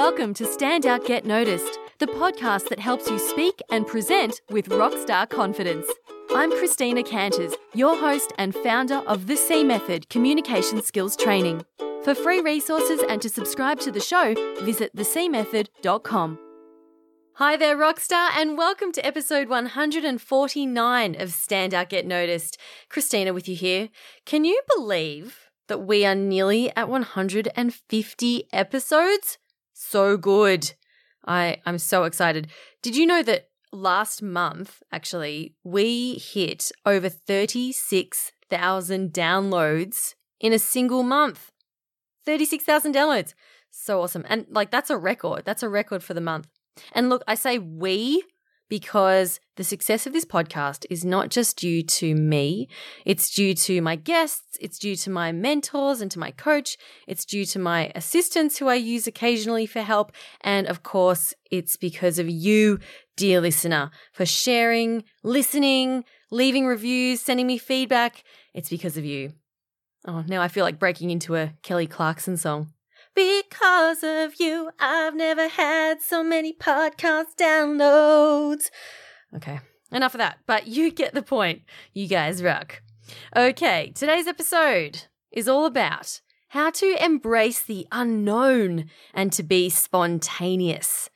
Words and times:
welcome 0.00 0.32
to 0.32 0.46
Stand 0.46 0.86
Out 0.86 1.04
Get 1.04 1.26
Noticed, 1.26 1.78
the 1.98 2.06
podcast 2.06 2.70
that 2.70 2.78
helps 2.78 3.10
you 3.10 3.18
speak 3.18 3.60
and 3.70 3.86
present 3.86 4.40
with 4.48 4.70
rockstar 4.70 5.28
confidence. 5.28 5.86
I'm 6.34 6.50
Christina 6.52 7.02
Canters, 7.02 7.52
your 7.74 7.94
host 7.94 8.32
and 8.38 8.54
founder 8.54 9.02
of 9.06 9.26
the 9.26 9.36
C 9.36 9.62
Method 9.62 10.08
Communication 10.08 10.80
Skills 10.82 11.16
Training. 11.16 11.66
For 12.02 12.14
free 12.14 12.40
resources 12.40 13.02
and 13.10 13.20
to 13.20 13.28
subscribe 13.28 13.78
to 13.80 13.92
the 13.92 14.00
show, 14.00 14.32
visit 14.62 14.96
thecmethod.com. 14.96 16.38
Hi 17.34 17.56
there, 17.58 17.76
Rockstar, 17.76 18.30
and 18.34 18.56
welcome 18.56 18.92
to 18.92 19.04
episode 19.04 19.50
149 19.50 21.20
of 21.20 21.30
Stand 21.30 21.74
Out 21.74 21.90
Get 21.90 22.06
Noticed. 22.06 22.56
Christina 22.88 23.34
with 23.34 23.46
you 23.50 23.54
here. 23.54 23.90
Can 24.24 24.46
you 24.46 24.62
believe 24.74 25.50
that 25.68 25.82
we 25.82 26.06
are 26.06 26.14
nearly 26.14 26.74
at 26.74 26.88
150 26.88 28.44
episodes? 28.50 29.36
So 29.82 30.18
good. 30.18 30.74
I, 31.26 31.56
I'm 31.64 31.78
so 31.78 32.04
excited. 32.04 32.48
Did 32.82 32.96
you 32.96 33.06
know 33.06 33.22
that 33.22 33.48
last 33.72 34.22
month, 34.22 34.82
actually, 34.92 35.54
we 35.64 36.16
hit 36.16 36.70
over 36.84 37.08
36,000 37.08 39.10
downloads 39.10 40.14
in 40.38 40.52
a 40.52 40.58
single 40.58 41.02
month? 41.02 41.50
36,000 42.26 42.94
downloads. 42.94 43.32
So 43.70 44.02
awesome. 44.02 44.26
And 44.28 44.44
like, 44.50 44.70
that's 44.70 44.90
a 44.90 44.98
record. 44.98 45.46
That's 45.46 45.62
a 45.62 45.68
record 45.70 46.04
for 46.04 46.12
the 46.12 46.20
month. 46.20 46.48
And 46.92 47.08
look, 47.08 47.24
I 47.26 47.34
say 47.34 47.58
we 47.58 48.22
because 48.70 49.40
the 49.56 49.64
success 49.64 50.06
of 50.06 50.14
this 50.14 50.24
podcast 50.24 50.86
is 50.88 51.04
not 51.04 51.28
just 51.28 51.58
due 51.58 51.82
to 51.82 52.14
me, 52.14 52.68
it's 53.04 53.28
due 53.28 53.52
to 53.52 53.82
my 53.82 53.96
guests, 53.96 54.56
it's 54.60 54.78
due 54.78 54.96
to 54.96 55.10
my 55.10 55.32
mentors 55.32 56.00
and 56.00 56.10
to 56.12 56.18
my 56.18 56.30
coach, 56.30 56.78
it's 57.06 57.26
due 57.26 57.44
to 57.44 57.58
my 57.58 57.92
assistants 57.94 58.56
who 58.56 58.68
I 58.68 58.76
use 58.76 59.06
occasionally 59.06 59.66
for 59.66 59.82
help, 59.82 60.12
and 60.40 60.66
of 60.66 60.82
course, 60.82 61.34
it's 61.50 61.76
because 61.76 62.18
of 62.18 62.30
you, 62.30 62.78
dear 63.16 63.40
listener, 63.42 63.90
for 64.12 64.24
sharing, 64.24 65.04
listening, 65.22 66.04
leaving 66.30 66.64
reviews, 66.64 67.20
sending 67.20 67.46
me 67.46 67.58
feedback. 67.58 68.22
It's 68.54 68.70
because 68.70 68.96
of 68.96 69.04
you. 69.04 69.32
Oh, 70.06 70.24
now 70.26 70.40
I 70.40 70.48
feel 70.48 70.64
like 70.64 70.78
breaking 70.78 71.10
into 71.10 71.36
a 71.36 71.52
Kelly 71.62 71.86
Clarkson 71.86 72.36
song. 72.38 72.72
Because 73.14 74.02
of 74.02 74.38
you, 74.38 74.70
I've 74.78 75.14
never 75.14 75.48
had 75.48 76.00
so 76.00 76.22
many 76.22 76.52
podcast 76.52 77.36
downloads. 77.36 78.70
Okay, 79.34 79.60
enough 79.90 80.14
of 80.14 80.18
that, 80.18 80.38
but 80.46 80.66
you 80.68 80.90
get 80.90 81.14
the 81.14 81.22
point. 81.22 81.62
You 81.92 82.06
guys 82.06 82.42
rock. 82.42 82.82
Okay, 83.36 83.92
today's 83.94 84.26
episode 84.26 85.04
is 85.32 85.48
all 85.48 85.66
about 85.66 86.20
how 86.48 86.70
to 86.70 86.96
embrace 87.04 87.62
the 87.62 87.86
unknown 87.92 88.90
and 89.14 89.32
to 89.32 89.42
be 89.42 89.68
spontaneous. 89.68 91.08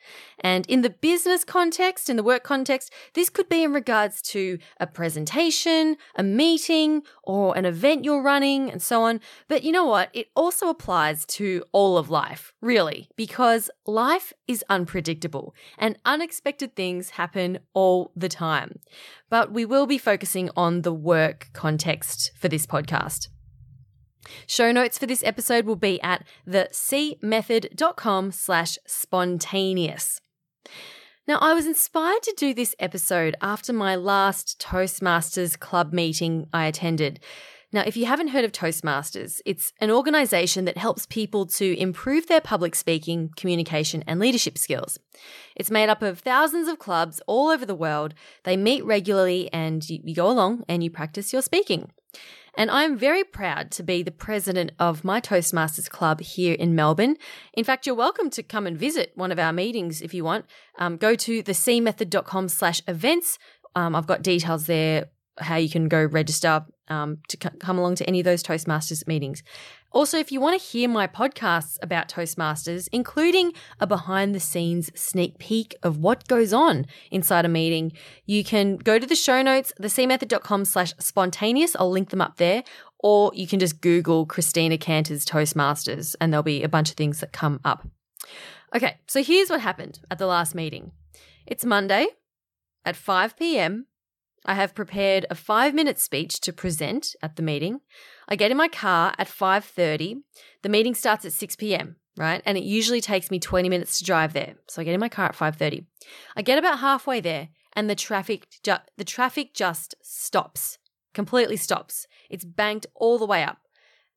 And 0.45 0.67
in 0.67 0.83
the 0.83 0.91
business 0.91 1.43
context, 1.43 2.11
in 2.11 2.17
the 2.17 2.23
work 2.23 2.45
context, 2.45 2.93
this 3.15 3.31
could 3.31 3.49
be 3.49 3.65
in 3.65 3.73
regards 3.73 4.21
to 4.23 4.59
a 4.79 4.87
presentation, 4.87 5.97
a 6.15 6.23
meeting, 6.23 7.03
or 7.23 7.57
an 7.57 7.65
event 7.65 8.05
you're 8.05 8.23
running, 8.23 8.71
and 8.71 8.83
so 8.83 9.05
on. 9.05 9.21
But 9.49 9.63
you 9.63 9.73
know 9.73 9.87
what? 9.87 10.11
It 10.13 10.29
also 10.37 10.69
applies 10.69 11.25
to 11.27 11.65
all 11.73 11.97
of 11.97 12.11
life, 12.11 12.53
really, 12.61 13.09
because 13.17 13.71
life 13.87 14.35
is 14.47 14.63
unpredictable 14.69 15.55
and 15.79 15.99
unexpected 16.05 16.77
things 16.77 17.11
happen 17.11 17.61
all 17.73 18.13
the 18.15 18.29
time. 18.29 18.81
But 19.31 19.51
we 19.51 19.65
will 19.65 19.87
be 19.87 19.97
focusing 19.97 20.51
on 20.55 20.83
the 20.83 20.93
work 20.93 21.49
context 21.55 22.33
for 22.37 22.49
this 22.49 22.67
podcast. 22.67 23.29
Show 24.47 24.73
notes 24.73 24.99
for 24.99 25.07
this 25.07 25.25
episode 25.25 25.65
will 25.65 25.77
be 25.77 26.03
at 26.03 26.27
thecmethod.com 26.47 28.33
slash 28.33 28.79
spontaneous. 28.87 30.21
Now, 31.27 31.39
I 31.41 31.55
was 31.55 31.67
inspired 31.67 32.23
to 32.25 32.35
do 32.37 32.53
this 32.53 32.75
episode 32.79 33.35
after 33.41 33.73
my 33.73 33.97
last 33.97 34.61
Toastmasters 34.61 35.59
Club 35.59 35.93
meeting 35.93 36.49
I 36.53 36.67
attended. 36.67 37.21
Now, 37.73 37.83
if 37.85 37.97
you 37.97 38.07
haven't 38.07 38.29
heard 38.29 38.45
of 38.45 38.53
Toastmasters, 38.53 39.41
it's 39.45 39.73
an 39.81 39.91
organization 39.91 40.65
that 40.67 40.77
helps 40.77 41.07
people 41.07 41.47
to 41.47 41.77
improve 41.77 42.29
their 42.29 42.41
public 42.41 42.77
speaking, 42.77 43.31
communication, 43.37 44.05
and 44.07 44.21
leadership 44.21 44.59
skills. 44.59 44.99
It's 45.57 45.73
made 45.73 45.89
up 45.89 46.01
of 46.01 46.21
thousands 46.21 46.69
of 46.69 46.79
clubs 46.79 47.21
all 47.27 47.49
over 47.49 47.67
the 47.67 47.75
world. 47.75 48.15
They 48.45 48.57
meet 48.57 48.85
regularly 48.85 49.53
and 49.53 49.89
you, 49.91 50.15
go 50.15 50.31
along 50.31 50.63
and 50.69 50.85
you 50.85 50.91
practice 50.91 51.33
your 51.33 51.43
speaking. 51.43 51.91
And 52.57 52.71
I'm 52.71 52.97
very 52.97 53.25
proud 53.25 53.71
to 53.73 53.83
be 53.83 54.03
the 54.03 54.13
president 54.13 54.73
of 54.79 55.05
my 55.05 55.21
Toastmasters 55.21 55.89
Club 55.91 56.21
here 56.21 56.55
in 56.55 56.75
Melbourne. 56.75 57.17
In 57.53 57.65
fact, 57.65 57.85
you're 57.85 57.95
welcome 57.97 58.31
to 58.31 58.43
come 58.43 58.67
and 58.67 58.79
visit 58.79 59.13
one 59.17 59.33
of 59.33 59.39
our 59.39 59.53
meetings 59.53 60.01
if 60.01 60.15
you 60.15 60.25
want. 60.25 60.47
Um, 60.79 60.97
go 60.97 61.15
to 61.17 61.43
thecmethod.com 61.43 62.49
slash 62.49 62.81
events. 62.87 63.39
Um, 63.75 63.97
I've 63.97 64.07
got 64.07 64.23
details 64.23 64.67
there 64.67 65.07
how 65.39 65.57
you 65.57 65.69
can 65.69 65.89
go 65.89 66.05
register 66.05 66.65
um, 66.89 67.19
to 67.29 67.37
c- 67.43 67.59
come 67.59 67.79
along 67.79 67.97
to 67.97 68.07
any 68.07 68.21
of 68.21 68.25
those 68.25 68.43
Toastmasters 68.43 69.07
meetings. 69.07 69.43
Also, 69.95 70.19
if 70.19 70.33
you 70.33 70.41
want 70.41 70.61
to 70.61 70.67
hear 70.67 70.89
my 70.89 71.07
podcasts 71.07 71.79
about 71.81 72.09
Toastmasters, 72.09 72.89
including 72.91 73.53
a 73.79 73.87
behind 73.87 74.35
the 74.35 74.41
scenes 74.41 74.91
sneak 75.01 75.39
peek 75.39 75.77
of 75.85 75.99
what 75.99 76.27
goes 76.27 76.53
on 76.53 76.85
inside 77.13 77.45
a 77.45 77.49
meeting, 77.49 77.93
you 78.27 78.43
can 78.43 78.77
go 78.77 78.99
to 78.99 79.07
the 79.07 79.15
show 79.15 79.41
notes, 79.41 79.73
thecmethod.com 79.81 80.65
slash 80.65 80.95
spontaneous. 80.99 81.77
I'll 81.77 81.93
link 81.93 82.11
them 82.11 82.21
up 82.21 82.39
there. 82.39 82.65
Or 82.99 83.31
you 83.37 83.47
can 83.47 83.61
just 83.61 83.81
Google 83.81 84.27
Christina 84.27 84.79
Canters 84.79 85.25
Toastmasters 85.25 86.17
and 86.21 86.33
there'll 86.33 86.43
be 86.43 86.65
a 86.65 86.69
bunch 86.69 86.91
of 86.91 86.97
things 86.97 87.21
that 87.21 87.33
come 87.33 87.61
up. 87.65 87.87
Okay, 88.75 88.99
so 89.07 89.23
here's 89.23 89.49
what 89.49 89.61
happened 89.61 90.01
at 90.11 90.19
the 90.19 90.27
last 90.27 90.57
meeting. 90.57 90.91
It's 91.47 91.65
Monday 91.65 92.09
at 92.85 92.97
5 92.97 93.37
p.m. 93.37 93.87
I 94.45 94.55
have 94.55 94.75
prepared 94.75 95.25
a 95.31 95.37
5-minute 95.37 96.01
speech 96.01 96.41
to 96.41 96.53
present 96.53 97.15
at 97.23 97.37
the 97.37 97.43
meeting. 97.43 97.81
I 98.29 98.37
get 98.37 98.51
in 98.51 98.57
my 98.57 98.69
car 98.69 99.15
at 99.19 99.29
5:30. 99.29 100.23
The 100.63 100.69
meeting 100.69 100.95
starts 100.95 101.25
at 101.25 101.33
6 101.33 101.57
p.m., 101.57 101.97
right? 102.17 102.43
And 102.45 102.57
it 102.57 102.65
usually 102.65 103.01
takes 103.01 103.31
me 103.31 103.39
20 103.39 103.69
minutes 103.69 103.99
to 103.99 104.05
drive 104.05 104.33
there. 104.33 104.55
So 104.69 104.81
I 104.81 104.85
get 104.85 104.95
in 104.95 105.01
my 105.01 105.09
car 105.09 105.27
at 105.27 105.37
5:30. 105.37 105.87
I 106.37 106.43
get 106.43 106.59
about 106.59 106.81
halfway 106.81 107.21
there 107.21 107.49
and 107.75 107.91
the 107.91 107.95
traffic 107.95 108.47
ju- 108.63 108.77
the 108.97 109.05
traffic 109.05 109.55
just 109.55 109.95
stops. 110.03 110.79
Completely 111.13 111.57
stops. 111.57 112.07
It's 112.31 112.45
banked 112.45 112.87
all 112.95 113.19
the 113.19 113.27
way 113.27 113.45
up. 113.45 113.59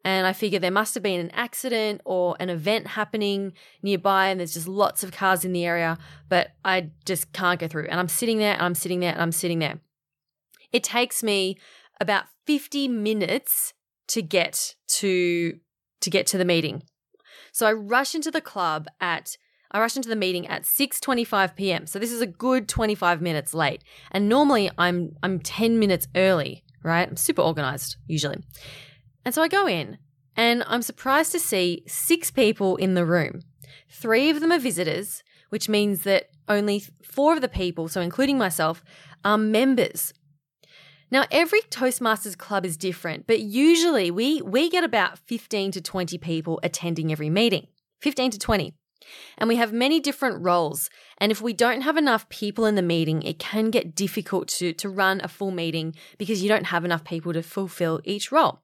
And 0.03 0.25
I 0.25 0.33
figure 0.33 0.59
there 0.59 0.71
must 0.71 0.93
have 0.93 1.03
been 1.03 1.19
an 1.19 1.31
accident 1.31 2.01
or 2.05 2.37
an 2.39 2.49
event 2.49 2.87
happening 2.87 3.53
nearby, 3.81 4.27
and 4.27 4.39
there's 4.39 4.53
just 4.53 4.67
lots 4.67 5.03
of 5.03 5.11
cars 5.11 5.43
in 5.43 5.51
the 5.51 5.65
area, 5.65 5.97
but 6.29 6.51
I 6.63 6.91
just 7.03 7.33
can't 7.33 7.59
go 7.59 7.67
through. 7.67 7.87
And 7.89 7.99
I'm 7.99 8.07
sitting 8.07 8.37
there, 8.37 8.53
and 8.53 8.61
I'm 8.61 8.75
sitting 8.75 8.99
there, 8.99 9.11
and 9.11 9.21
I'm 9.21 9.31
sitting 9.31 9.59
there. 9.59 9.81
It 10.71 10.83
takes 10.83 11.23
me 11.23 11.57
about 11.99 12.25
50 12.45 12.87
minutes 12.87 13.73
to 14.07 14.21
get 14.21 14.75
to 14.87 15.59
to 16.01 16.09
get 16.09 16.27
to 16.27 16.37
the 16.37 16.45
meeting. 16.45 16.83
So 17.51 17.65
I 17.65 17.73
rush 17.73 18.15
into 18.15 18.31
the 18.31 18.41
club 18.41 18.87
at 18.99 19.37
I 19.71 19.79
rush 19.79 19.97
into 19.97 20.09
the 20.09 20.15
meeting 20.15 20.47
at 20.47 20.63
6:25 20.63 21.55
p.m. 21.55 21.87
So 21.87 21.99
this 21.99 22.11
is 22.11 22.21
a 22.21 22.27
good 22.27 22.67
25 22.69 23.21
minutes 23.21 23.53
late. 23.53 23.83
And 24.11 24.29
normally 24.29 24.69
I'm 24.77 25.15
I'm 25.23 25.39
10 25.39 25.79
minutes 25.79 26.07
early, 26.15 26.63
right? 26.83 27.07
I'm 27.07 27.17
super 27.17 27.41
organized 27.41 27.97
usually. 28.07 28.43
And 29.25 29.35
so 29.35 29.41
I 29.41 29.47
go 29.47 29.67
in 29.67 29.97
and 30.35 30.63
I'm 30.67 30.81
surprised 30.81 31.31
to 31.33 31.39
see 31.39 31.83
6 31.87 32.31
people 32.31 32.77
in 32.77 32.93
the 32.93 33.05
room. 33.05 33.41
3 33.89 34.29
of 34.29 34.39
them 34.39 34.51
are 34.51 34.59
visitors, 34.59 35.23
which 35.49 35.67
means 35.67 36.03
that 36.03 36.27
only 36.47 36.83
4 37.03 37.33
of 37.33 37.41
the 37.41 37.49
people, 37.49 37.89
so 37.89 37.99
including 37.99 38.37
myself, 38.37 38.83
are 39.25 39.37
members 39.37 40.13
now, 41.09 41.25
every 41.31 41.61
Toastmasters 41.61 42.37
club 42.37 42.65
is 42.65 42.75
different, 42.75 43.27
but 43.27 43.39
usually 43.39 44.11
we, 44.11 44.41
we 44.41 44.69
get 44.69 44.83
about 44.83 45.19
15 45.19 45.71
to 45.71 45.81
20 45.81 46.17
people 46.17 46.59
attending 46.63 47.11
every 47.11 47.29
meeting. 47.29 47.67
15 48.01 48.31
to 48.31 48.39
20. 48.39 48.73
And 49.37 49.47
we 49.47 49.55
have 49.55 49.71
many 49.71 49.99
different 50.01 50.43
roles. 50.43 50.89
And 51.17 51.31
if 51.31 51.41
we 51.41 51.53
don't 51.53 51.81
have 51.81 51.95
enough 51.95 52.27
people 52.27 52.65
in 52.65 52.75
the 52.75 52.81
meeting, 52.81 53.21
it 53.23 53.39
can 53.39 53.71
get 53.71 53.95
difficult 53.95 54.49
to, 54.49 54.73
to 54.73 54.89
run 54.89 55.21
a 55.23 55.29
full 55.29 55.51
meeting 55.51 55.95
because 56.17 56.43
you 56.43 56.49
don't 56.49 56.65
have 56.65 56.83
enough 56.83 57.05
people 57.05 57.31
to 57.33 57.41
fulfill 57.41 58.01
each 58.03 58.31
role. 58.31 58.61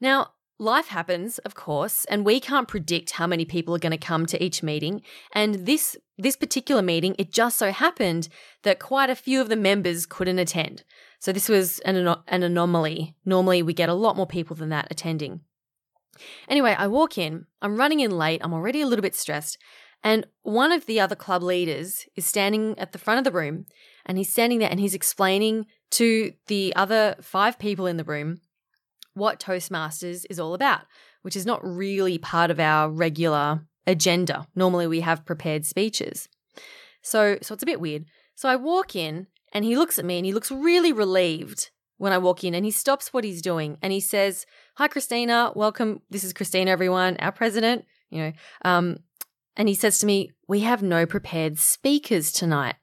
Now, 0.00 0.32
life 0.60 0.88
happens, 0.88 1.38
of 1.38 1.56
course, 1.56 2.04
and 2.04 2.24
we 2.24 2.38
can't 2.38 2.68
predict 2.68 3.12
how 3.12 3.26
many 3.26 3.44
people 3.44 3.74
are 3.74 3.80
going 3.80 3.90
to 3.90 3.98
come 3.98 4.26
to 4.26 4.42
each 4.42 4.62
meeting. 4.62 5.02
And 5.32 5.66
this 5.66 5.96
this 6.20 6.36
particular 6.36 6.82
meeting, 6.82 7.14
it 7.16 7.32
just 7.32 7.58
so 7.58 7.70
happened 7.70 8.28
that 8.64 8.80
quite 8.80 9.08
a 9.08 9.14
few 9.14 9.40
of 9.40 9.48
the 9.48 9.56
members 9.56 10.04
couldn't 10.04 10.40
attend. 10.40 10.82
So 11.18 11.32
this 11.32 11.48
was 11.48 11.78
an, 11.80 11.96
an 12.28 12.42
anomaly. 12.42 13.14
Normally, 13.24 13.62
we 13.62 13.74
get 13.74 13.88
a 13.88 13.94
lot 13.94 14.16
more 14.16 14.26
people 14.26 14.54
than 14.56 14.68
that 14.68 14.88
attending. 14.90 15.40
Anyway, 16.48 16.74
I 16.76 16.86
walk 16.86 17.18
in, 17.18 17.46
I'm 17.62 17.76
running 17.76 18.00
in 18.00 18.10
late, 18.10 18.40
I'm 18.42 18.54
already 18.54 18.80
a 18.80 18.86
little 18.86 19.02
bit 19.02 19.14
stressed, 19.14 19.58
and 20.02 20.26
one 20.42 20.72
of 20.72 20.86
the 20.86 21.00
other 21.00 21.14
club 21.14 21.42
leaders 21.42 22.06
is 22.16 22.26
standing 22.26 22.78
at 22.78 22.92
the 22.92 22.98
front 22.98 23.18
of 23.18 23.24
the 23.24 23.36
room, 23.36 23.66
and 24.06 24.18
he's 24.18 24.30
standing 24.30 24.58
there 24.58 24.70
and 24.70 24.80
he's 24.80 24.94
explaining 24.94 25.66
to 25.90 26.32
the 26.46 26.72
other 26.76 27.16
five 27.20 27.58
people 27.58 27.86
in 27.86 27.96
the 27.96 28.04
room 28.04 28.40
what 29.14 29.40
Toastmasters 29.40 30.24
is 30.30 30.38
all 30.38 30.54
about, 30.54 30.82
which 31.22 31.36
is 31.36 31.46
not 31.46 31.64
really 31.64 32.18
part 32.18 32.50
of 32.50 32.60
our 32.60 32.88
regular 32.88 33.66
agenda. 33.86 34.46
Normally 34.54 34.86
we 34.86 35.00
have 35.00 35.26
prepared 35.26 35.66
speeches. 35.66 36.28
So 37.02 37.38
so 37.42 37.54
it's 37.54 37.62
a 37.62 37.66
bit 37.66 37.80
weird. 37.80 38.04
So 38.34 38.48
I 38.48 38.56
walk 38.56 38.94
in 38.94 39.26
and 39.52 39.64
he 39.64 39.76
looks 39.76 39.98
at 39.98 40.04
me 40.04 40.18
and 40.18 40.26
he 40.26 40.32
looks 40.32 40.50
really 40.50 40.92
relieved 40.92 41.70
when 41.96 42.12
I 42.12 42.18
walk 42.18 42.44
in 42.44 42.54
and 42.54 42.64
he 42.64 42.70
stops 42.70 43.12
what 43.12 43.24
he's 43.24 43.42
doing 43.42 43.76
and 43.82 43.92
he 43.92 44.00
says, 44.00 44.46
Hi 44.76 44.88
Christina, 44.88 45.52
welcome. 45.54 46.00
This 46.10 46.24
is 46.24 46.32
Christina, 46.32 46.70
everyone, 46.70 47.16
our 47.18 47.32
president, 47.32 47.84
you 48.10 48.18
know. 48.18 48.32
Um, 48.64 48.98
and 49.56 49.68
he 49.68 49.74
says 49.74 49.98
to 49.98 50.06
me, 50.06 50.30
We 50.46 50.60
have 50.60 50.82
no 50.82 51.04
prepared 51.06 51.58
speakers 51.58 52.32
tonight. 52.32 52.76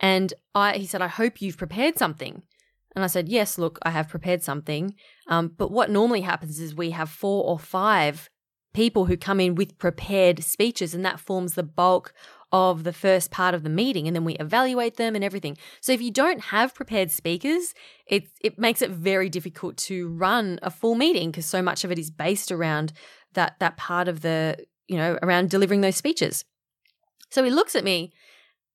And 0.00 0.32
I 0.54 0.78
he 0.78 0.86
said, 0.86 1.02
I 1.02 1.08
hope 1.08 1.40
you've 1.40 1.58
prepared 1.58 1.98
something. 1.98 2.42
And 2.94 3.04
I 3.04 3.08
said, 3.08 3.28
Yes, 3.28 3.58
look, 3.58 3.78
I 3.82 3.90
have 3.90 4.08
prepared 4.08 4.42
something. 4.42 4.94
Um, 5.28 5.52
but 5.56 5.70
what 5.70 5.90
normally 5.90 6.22
happens 6.22 6.58
is 6.58 6.74
we 6.74 6.90
have 6.90 7.10
four 7.10 7.44
or 7.44 7.58
five 7.58 8.30
people 8.76 9.06
who 9.06 9.16
come 9.16 9.40
in 9.40 9.54
with 9.54 9.78
prepared 9.78 10.44
speeches, 10.44 10.94
and 10.94 11.02
that 11.02 11.18
forms 11.18 11.54
the 11.54 11.62
bulk 11.62 12.12
of 12.52 12.84
the 12.84 12.92
first 12.92 13.30
part 13.30 13.54
of 13.54 13.62
the 13.62 13.70
meeting. 13.70 14.06
And 14.06 14.14
then 14.14 14.24
we 14.24 14.34
evaluate 14.34 14.98
them 14.98 15.14
and 15.14 15.24
everything. 15.24 15.56
So 15.80 15.92
if 15.92 16.02
you 16.02 16.10
don't 16.10 16.40
have 16.40 16.74
prepared 16.74 17.10
speakers, 17.10 17.72
it, 18.06 18.28
it 18.42 18.58
makes 18.58 18.82
it 18.82 18.90
very 18.90 19.30
difficult 19.30 19.78
to 19.78 20.08
run 20.08 20.60
a 20.62 20.70
full 20.70 20.94
meeting 20.94 21.30
because 21.30 21.46
so 21.46 21.62
much 21.62 21.84
of 21.84 21.90
it 21.90 21.98
is 21.98 22.10
based 22.10 22.52
around 22.52 22.92
that, 23.32 23.56
that 23.60 23.78
part 23.78 24.08
of 24.08 24.20
the, 24.20 24.58
you 24.86 24.98
know, 24.98 25.18
around 25.22 25.48
delivering 25.48 25.80
those 25.80 25.96
speeches. 25.96 26.44
So 27.30 27.42
he 27.42 27.50
looks 27.50 27.74
at 27.74 27.82
me 27.82 28.12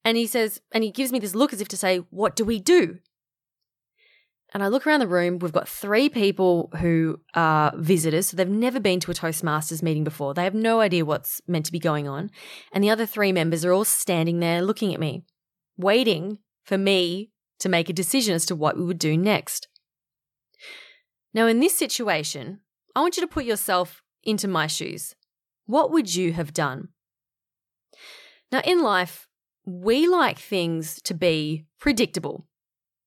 and 0.04 0.18
he 0.18 0.26
says, 0.26 0.62
and 0.72 0.84
he 0.84 0.92
gives 0.92 1.12
me 1.12 1.20
this 1.20 1.36
look 1.36 1.54
as 1.54 1.62
if 1.62 1.68
to 1.70 1.78
say, 1.78 2.00
What 2.10 2.36
do 2.36 2.44
we 2.44 2.60
do? 2.60 2.98
And 4.54 4.64
I 4.64 4.68
look 4.68 4.86
around 4.86 5.00
the 5.00 5.08
room. 5.08 5.40
We've 5.40 5.52
got 5.52 5.70
three 5.70 6.10
people 6.10 6.70
who 6.80 7.22
are 7.36 7.72
visitors. 7.78 8.28
So 8.28 8.38
they've 8.38 8.50
never 8.50 8.80
been 8.80 9.00
to 9.02 9.12
a 9.12 9.14
Toastmasters 9.14 9.82
meeting 9.82 10.04
before. 10.04 10.34
They 10.34 10.44
have 10.44 10.54
no 10.54 10.82
idea 10.82 11.06
what's 11.06 11.42
meant 11.48 11.66
to 11.68 11.72
be 11.72 11.80
going 11.80 12.08
on. 12.08 12.32
And 12.74 12.84
the 12.84 12.90
other 12.90 13.06
three 13.06 13.32
members 13.32 13.64
are 13.64 13.72
all 13.72 13.86
standing 13.86 14.40
there 14.40 14.62
looking 14.62 14.94
at 14.94 15.00
me, 15.00 15.24
waiting 15.78 16.40
for 16.66 16.78
me 16.78 17.32
to 17.60 17.70
make 17.70 17.90
a 17.90 17.94
decision 17.94 18.36
as 18.36 18.46
to 18.48 18.56
what 18.56 18.76
we 18.78 18.84
would 18.84 19.00
do 19.00 19.16
next. 19.16 19.70
Now, 21.34 21.48
in 21.48 21.62
this 21.62 21.78
situation, 21.78 22.60
I 22.94 23.00
want 23.00 23.16
you 23.16 23.22
to 23.22 23.28
put 23.28 23.46
yourself 23.46 24.04
into 24.24 24.50
my 24.50 24.68
shoes. 24.68 25.16
What 25.66 25.92
would 25.92 26.14
you 26.14 26.34
have 26.34 26.54
done? 26.54 26.90
Now, 28.52 28.60
in 28.66 28.82
life, 28.82 29.28
we 29.66 30.08
like 30.08 30.40
things 30.40 31.02
to 31.04 31.14
be 31.14 31.68
predictable. 31.80 32.48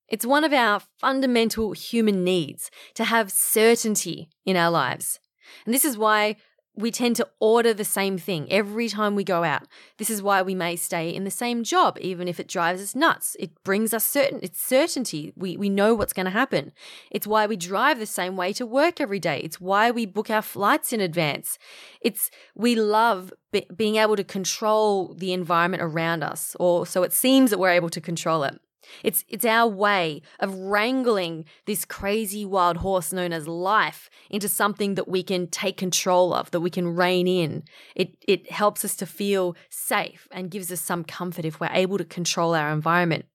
It's 0.08 0.26
one 0.26 0.44
of 0.44 0.52
our 0.52 0.80
fundamental 0.98 1.72
human 1.72 2.24
needs 2.24 2.70
to 2.94 3.04
have 3.04 3.32
certainty 3.32 4.28
in 4.44 4.56
our 4.56 4.70
lives. 4.70 5.18
And 5.64 5.74
this 5.74 5.84
is 5.84 5.96
why 5.96 6.36
we 6.76 6.90
tend 6.90 7.14
to 7.16 7.28
order 7.38 7.72
the 7.72 7.84
same 7.84 8.18
thing 8.18 8.50
every 8.50 8.88
time 8.88 9.14
we 9.14 9.22
go 9.22 9.44
out. 9.44 9.62
This 9.98 10.10
is 10.10 10.22
why 10.22 10.42
we 10.42 10.54
may 10.54 10.74
stay 10.74 11.08
in 11.08 11.22
the 11.22 11.30
same 11.30 11.62
job, 11.62 11.96
even 12.00 12.26
if 12.26 12.40
it 12.40 12.48
drives 12.48 12.82
us 12.82 12.96
nuts. 12.96 13.36
It 13.38 13.52
brings 13.62 13.94
us 13.94 14.04
certain, 14.04 14.40
it's 14.42 14.60
certainty. 14.60 15.32
We, 15.36 15.56
we 15.56 15.68
know 15.68 15.94
what's 15.94 16.12
going 16.12 16.24
to 16.26 16.32
happen. 16.32 16.72
It's 17.12 17.26
why 17.26 17.46
we 17.46 17.56
drive 17.56 18.00
the 18.00 18.06
same 18.06 18.36
way 18.36 18.52
to 18.54 18.66
work 18.66 19.00
every 19.00 19.20
day. 19.20 19.40
It's 19.44 19.60
why 19.60 19.92
we 19.92 20.04
book 20.04 20.30
our 20.30 20.42
flights 20.42 20.92
in 20.92 21.00
advance. 21.00 21.58
It's, 22.00 22.28
we 22.56 22.74
love 22.74 23.32
be, 23.52 23.66
being 23.74 23.96
able 23.96 24.16
to 24.16 24.24
control 24.24 25.14
the 25.14 25.32
environment 25.32 25.82
around 25.82 26.24
us, 26.24 26.56
or 26.58 26.86
so 26.86 27.04
it 27.04 27.12
seems 27.12 27.50
that 27.50 27.58
we're 27.58 27.70
able 27.70 27.90
to 27.90 28.00
control 28.00 28.42
it. 28.42 28.58
It's, 29.02 29.25
it's 29.28 29.44
our 29.44 29.69
way 29.69 30.22
of 30.40 30.54
wrangling 30.54 31.44
this 31.66 31.84
crazy 31.84 32.44
wild 32.44 32.78
horse 32.78 33.12
known 33.12 33.32
as 33.32 33.48
life 33.48 34.10
into 34.31 34.48
something 34.48 34.94
that 34.94 35.08
we 35.08 35.22
can 35.22 35.46
take 35.46 35.76
control 35.76 36.32
of, 36.32 36.50
that 36.50 36.60
we 36.60 36.70
can 36.70 36.94
rein 36.94 37.26
in. 37.26 37.64
It, 37.94 38.16
it 38.26 38.50
helps 38.50 38.84
us 38.84 38.96
to 38.96 39.06
feel 39.06 39.56
safe 39.70 40.28
and 40.31 40.50
gives 40.50 40.70
us 40.70 40.81
some 40.81 41.04
comfort 41.04 41.44
if 41.44 41.60
we're 41.60 41.69
able 41.72 41.98
to 41.98 42.04
control 42.04 42.54
our 42.54 42.72
environment. 42.72 43.26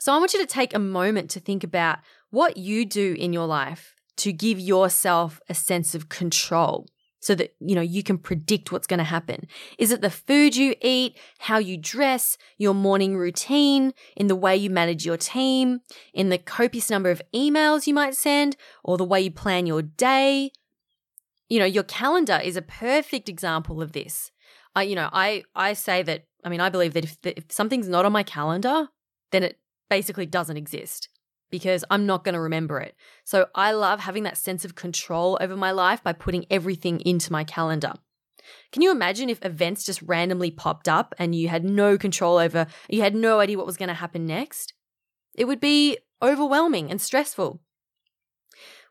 So 0.00 0.12
I 0.12 0.18
want 0.18 0.32
you 0.32 0.40
to 0.40 0.46
take 0.46 0.74
a 0.74 0.78
moment 0.78 1.30
to 1.30 1.40
think 1.40 1.64
about 1.64 1.98
what 2.30 2.56
you 2.56 2.84
do 2.84 3.14
in 3.18 3.32
your 3.32 3.46
life 3.46 3.94
to 4.18 4.32
give 4.32 4.58
yourself 4.60 5.40
a 5.48 5.54
sense 5.54 5.94
of 5.94 6.08
control 6.08 6.86
so 7.20 7.34
that 7.34 7.54
you 7.60 7.74
know 7.74 7.80
you 7.80 8.02
can 8.02 8.18
predict 8.18 8.72
what's 8.72 8.86
going 8.86 8.98
to 8.98 9.04
happen. 9.04 9.46
Is 9.78 9.90
it 9.90 10.00
the 10.00 10.10
food 10.10 10.56
you 10.56 10.74
eat 10.80 11.16
how 11.38 11.58
you 11.58 11.76
dress 11.76 12.38
your 12.56 12.74
morning 12.74 13.16
routine 13.16 13.92
in 14.16 14.28
the 14.28 14.36
way 14.36 14.56
you 14.56 14.70
manage 14.70 15.04
your 15.04 15.16
team 15.16 15.80
in 16.14 16.28
the 16.28 16.38
copious 16.38 16.90
number 16.90 17.10
of 17.10 17.22
emails 17.34 17.86
you 17.86 17.94
might 17.94 18.14
send 18.14 18.56
or 18.84 18.96
the 18.96 19.04
way 19.04 19.20
you 19.20 19.30
plan 19.30 19.66
your 19.66 19.82
day? 19.82 20.52
You 21.48 21.58
know 21.58 21.64
your 21.64 21.84
calendar 21.84 22.40
is 22.42 22.56
a 22.56 22.62
perfect 22.62 23.28
example 23.28 23.82
of 23.82 23.92
this. 23.92 24.30
I 24.74 24.82
you 24.82 24.94
know 24.94 25.08
i 25.12 25.42
i 25.54 25.72
say 25.72 26.02
that 26.02 26.24
i 26.44 26.48
mean 26.48 26.60
i 26.60 26.68
believe 26.68 26.94
that 26.94 27.04
if, 27.04 27.16
if 27.24 27.44
something's 27.50 27.88
not 27.88 28.04
on 28.04 28.12
my 28.12 28.22
calendar 28.22 28.88
then 29.32 29.42
it 29.42 29.58
basically 29.90 30.26
doesn't 30.26 30.56
exist 30.56 31.08
because 31.50 31.84
I'm 31.90 32.06
not 32.06 32.24
going 32.24 32.34
to 32.34 32.40
remember 32.40 32.80
it. 32.80 32.94
So 33.24 33.46
I 33.54 33.72
love 33.72 34.00
having 34.00 34.22
that 34.24 34.36
sense 34.36 34.64
of 34.64 34.74
control 34.74 35.38
over 35.40 35.56
my 35.56 35.70
life 35.70 36.02
by 36.02 36.12
putting 36.12 36.46
everything 36.50 37.00
into 37.00 37.32
my 37.32 37.44
calendar. 37.44 37.94
Can 38.72 38.82
you 38.82 38.90
imagine 38.90 39.28
if 39.28 39.44
events 39.44 39.84
just 39.84 40.02
randomly 40.02 40.50
popped 40.50 40.88
up 40.88 41.14
and 41.18 41.34
you 41.34 41.48
had 41.48 41.64
no 41.64 41.98
control 41.98 42.38
over, 42.38 42.66
you 42.88 43.02
had 43.02 43.14
no 43.14 43.40
idea 43.40 43.56
what 43.56 43.66
was 43.66 43.76
going 43.76 43.88
to 43.88 43.94
happen 43.94 44.26
next? 44.26 44.74
It 45.34 45.46
would 45.46 45.60
be 45.60 45.98
overwhelming 46.22 46.90
and 46.90 47.00
stressful. 47.00 47.60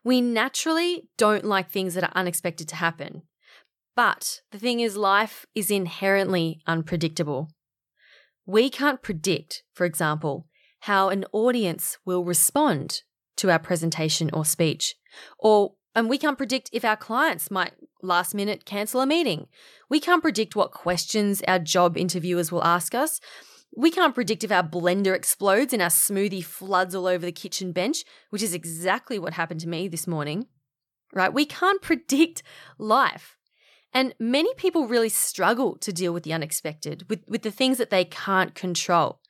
We 0.04 0.20
naturally 0.20 1.08
don't 1.16 1.44
like 1.44 1.70
things 1.70 1.94
that 1.94 2.04
are 2.04 2.12
unexpected 2.14 2.68
to 2.68 2.76
happen. 2.76 3.22
But 3.96 4.42
the 4.52 4.58
thing 4.58 4.80
is, 4.80 4.96
life 4.96 5.44
is 5.54 5.70
inherently 5.70 6.60
unpredictable. 6.66 7.50
We 8.46 8.70
can't 8.70 9.02
predict, 9.02 9.64
for 9.74 9.84
example, 9.84 10.46
how 10.80 11.08
an 11.08 11.24
audience 11.32 11.98
will 12.04 12.24
respond 12.24 13.02
to 13.36 13.50
our 13.50 13.58
presentation 13.58 14.30
or 14.32 14.44
speech. 14.44 14.94
Or 15.38 15.74
and 15.94 16.08
we 16.08 16.18
can't 16.18 16.38
predict 16.38 16.70
if 16.72 16.84
our 16.84 16.96
clients 16.96 17.50
might 17.50 17.72
last 18.02 18.34
minute 18.34 18.64
cancel 18.64 19.00
a 19.00 19.06
meeting. 19.06 19.48
We 19.88 19.98
can't 19.98 20.22
predict 20.22 20.54
what 20.54 20.70
questions 20.70 21.42
our 21.48 21.58
job 21.58 21.96
interviewers 21.96 22.52
will 22.52 22.62
ask 22.62 22.94
us. 22.94 23.20
We 23.76 23.90
can't 23.90 24.14
predict 24.14 24.44
if 24.44 24.52
our 24.52 24.62
blender 24.62 25.14
explodes 25.14 25.72
and 25.72 25.82
our 25.82 25.88
smoothie 25.88 26.44
floods 26.44 26.94
all 26.94 27.06
over 27.06 27.26
the 27.26 27.32
kitchen 27.32 27.72
bench, 27.72 28.04
which 28.30 28.42
is 28.42 28.54
exactly 28.54 29.18
what 29.18 29.34
happened 29.34 29.60
to 29.60 29.68
me 29.68 29.88
this 29.88 30.06
morning. 30.06 30.46
Right? 31.12 31.32
We 31.32 31.46
can't 31.46 31.82
predict 31.82 32.42
life. 32.78 33.36
And 33.92 34.14
many 34.18 34.52
people 34.54 34.86
really 34.86 35.08
struggle 35.08 35.76
to 35.78 35.92
deal 35.92 36.12
with 36.12 36.22
the 36.22 36.32
unexpected, 36.32 37.06
with, 37.08 37.20
with 37.26 37.42
the 37.42 37.50
things 37.50 37.78
that 37.78 37.90
they 37.90 38.04
can't 38.04 38.54
control. 38.54 39.20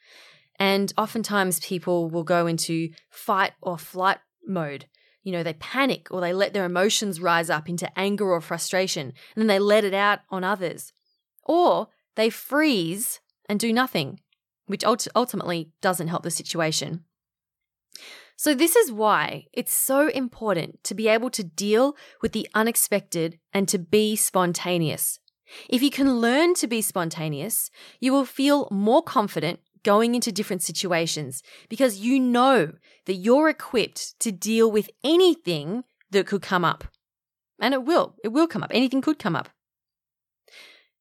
And 0.59 0.93
oftentimes 0.99 1.61
people 1.61 2.11
will 2.11 2.25
go 2.25 2.47
into 2.47 2.91
fight 3.11 3.53
or 3.63 3.79
flight 3.79 4.19
mode. 4.47 4.87
You 5.23 5.33
know, 5.33 5.43
they 5.43 5.55
panic 5.55 6.09
or 6.11 6.21
they 6.21 6.33
let 6.33 6.55
their 6.55 6.65
emotions 6.65 7.21
rise 7.21 7.51
up 7.51 7.69
into 7.69 7.91
anger 7.99 8.31
or 8.31 8.41
frustration, 8.41 9.13
and 9.35 9.43
then 9.43 9.47
they 9.47 9.59
let 9.59 9.85
it 9.85 9.95
out 9.95 10.21
on 10.31 10.43
others. 10.43 10.93
Or 11.45 11.89
they 12.17 12.31
freeze 12.31 13.21
and 13.49 13.61
do 13.61 13.73
nothing, 13.73 14.21
which 14.67 14.85
ultimately 14.85 15.71
doesn't 15.81 16.09
help 16.09 16.23
the 16.23 16.31
situation. 16.31 17.05
So, 18.37 18.55
this 18.55 18.77
is 18.77 18.93
why 18.93 19.47
it's 19.53 19.73
so 19.73 20.07
important 20.09 20.85
to 20.85 20.95
be 20.95 21.09
able 21.09 21.29
to 21.31 21.43
deal 21.43 21.97
with 22.23 22.33
the 22.33 22.49
unexpected 22.55 23.41
and 23.53 23.67
to 23.69 23.79
be 23.79 24.15
spontaneous. 24.15 25.19
If 25.69 25.83
you 25.83 25.91
can 25.91 26.21
learn 26.21 26.55
to 26.55 26.67
be 26.67 26.81
spontaneous, 26.81 27.71
you 28.01 28.13
will 28.13 28.25
feel 28.25 28.69
more 28.71 29.03
confident 29.03 29.61
going 29.83 30.15
into 30.15 30.33
different 30.33 30.63
situations 30.63 31.43
because 31.69 31.99
you 31.99 32.21
know 32.21 32.73
that 33.07 33.15
you're 33.15 33.49
equipped 33.49 34.19
to 34.21 34.33
deal 34.33 34.71
with 34.71 34.91
anything 35.03 35.85
that 36.11 36.27
could 36.27 36.43
come 36.43 36.65
up. 36.65 36.85
And 37.61 37.75
it 37.75 37.85
will, 37.85 38.15
it 38.23 38.29
will 38.29 38.47
come 38.47 38.63
up. 38.63 38.71
Anything 38.73 39.01
could 39.01 39.19
come 39.19 39.35
up. 39.35 39.49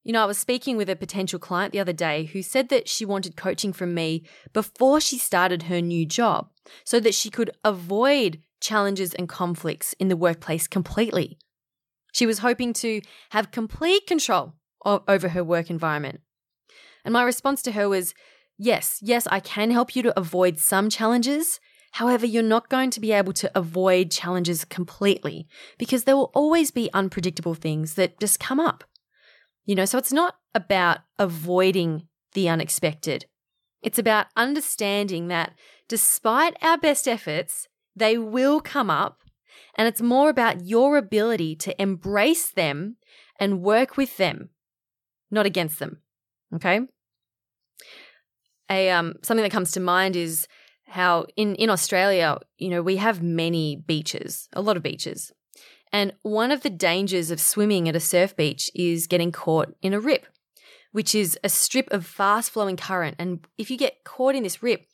You 0.03 0.13
know, 0.13 0.23
I 0.23 0.25
was 0.25 0.37
speaking 0.37 0.77
with 0.77 0.89
a 0.89 0.95
potential 0.95 1.37
client 1.37 1.73
the 1.73 1.81
other 1.81 1.93
day 1.93 2.25
who 2.25 2.41
said 2.41 2.69
that 2.69 2.87
she 2.87 3.03
wanted 3.03 3.35
coaching 3.35 3.73
from 3.73 3.93
me 3.93 4.23
before 4.53 5.01
she 5.01 5.17
started 5.17 5.63
her 5.63 5.81
new 5.81 6.05
job 6.05 6.49
so 6.85 6.99
that 7.01 7.13
she 7.13 7.29
could 7.29 7.51
avoid 7.63 8.41
challenges 8.61 9.13
and 9.13 9.27
conflicts 9.27 9.93
in 9.99 10.07
the 10.07 10.15
workplace 10.15 10.67
completely. 10.67 11.37
She 12.13 12.25
was 12.25 12.39
hoping 12.39 12.73
to 12.73 13.01
have 13.31 13.51
complete 13.51 14.07
control 14.07 14.53
over 14.85 15.29
her 15.29 15.43
work 15.43 15.69
environment. 15.69 16.21
And 17.03 17.11
my 17.13 17.23
response 17.23 17.61
to 17.63 17.73
her 17.73 17.89
was 17.89 18.13
Yes, 18.57 18.99
yes, 19.03 19.27
I 19.27 19.39
can 19.39 19.71
help 19.71 19.95
you 19.95 20.01
to 20.03 20.19
avoid 20.19 20.57
some 20.57 20.89
challenges. 20.89 21.59
However, 21.91 22.25
you're 22.25 22.43
not 22.43 22.69
going 22.69 22.89
to 22.91 22.99
be 22.99 23.11
able 23.11 23.33
to 23.33 23.51
avoid 23.55 24.11
challenges 24.11 24.65
completely 24.65 25.47
because 25.77 26.03
there 26.03 26.15
will 26.17 26.31
always 26.33 26.71
be 26.71 26.89
unpredictable 26.93 27.53
things 27.53 27.93
that 27.93 28.19
just 28.19 28.39
come 28.39 28.59
up. 28.59 28.83
You 29.65 29.75
know, 29.75 29.85
so 29.85 29.97
it's 29.97 30.13
not 30.13 30.35
about 30.55 30.99
avoiding 31.19 32.07
the 32.33 32.49
unexpected. 32.49 33.25
It's 33.81 33.99
about 33.99 34.27
understanding 34.35 35.27
that 35.27 35.53
despite 35.87 36.55
our 36.61 36.77
best 36.77 37.07
efforts, 37.07 37.67
they 37.95 38.17
will 38.17 38.59
come 38.59 38.89
up. 38.89 39.21
And 39.75 39.87
it's 39.87 40.01
more 40.01 40.29
about 40.29 40.65
your 40.65 40.97
ability 40.97 41.55
to 41.57 41.79
embrace 41.81 42.49
them 42.49 42.97
and 43.39 43.61
work 43.61 43.97
with 43.97 44.17
them, 44.17 44.49
not 45.29 45.45
against 45.45 45.79
them. 45.79 46.01
Okay? 46.53 46.81
A 48.69 48.89
um 48.89 49.15
something 49.23 49.43
that 49.43 49.51
comes 49.51 49.71
to 49.71 49.79
mind 49.79 50.15
is 50.15 50.47
how 50.87 51.25
in 51.35 51.55
in 51.55 51.69
Australia, 51.69 52.39
you 52.57 52.69
know, 52.69 52.81
we 52.81 52.97
have 52.97 53.21
many 53.21 53.75
beaches, 53.75 54.49
a 54.53 54.61
lot 54.61 54.77
of 54.77 54.83
beaches. 54.83 55.31
And 55.91 56.13
one 56.21 56.51
of 56.51 56.63
the 56.63 56.69
dangers 56.69 57.31
of 57.31 57.39
swimming 57.39 57.87
at 57.87 57.95
a 57.95 57.99
surf 57.99 58.35
beach 58.35 58.69
is 58.75 59.07
getting 59.07 59.31
caught 59.31 59.73
in 59.81 59.93
a 59.93 59.99
rip, 59.99 60.25
which 60.91 61.15
is 61.15 61.39
a 61.43 61.49
strip 61.49 61.87
of 61.91 62.05
fast 62.05 62.51
flowing 62.51 62.75
current. 62.75 63.15
And 63.17 63.47
if 63.57 63.71
you 63.71 63.77
get 63.77 64.03
caught 64.03 64.35
in 64.35 64.43
this 64.43 64.61
rip, 64.61 64.85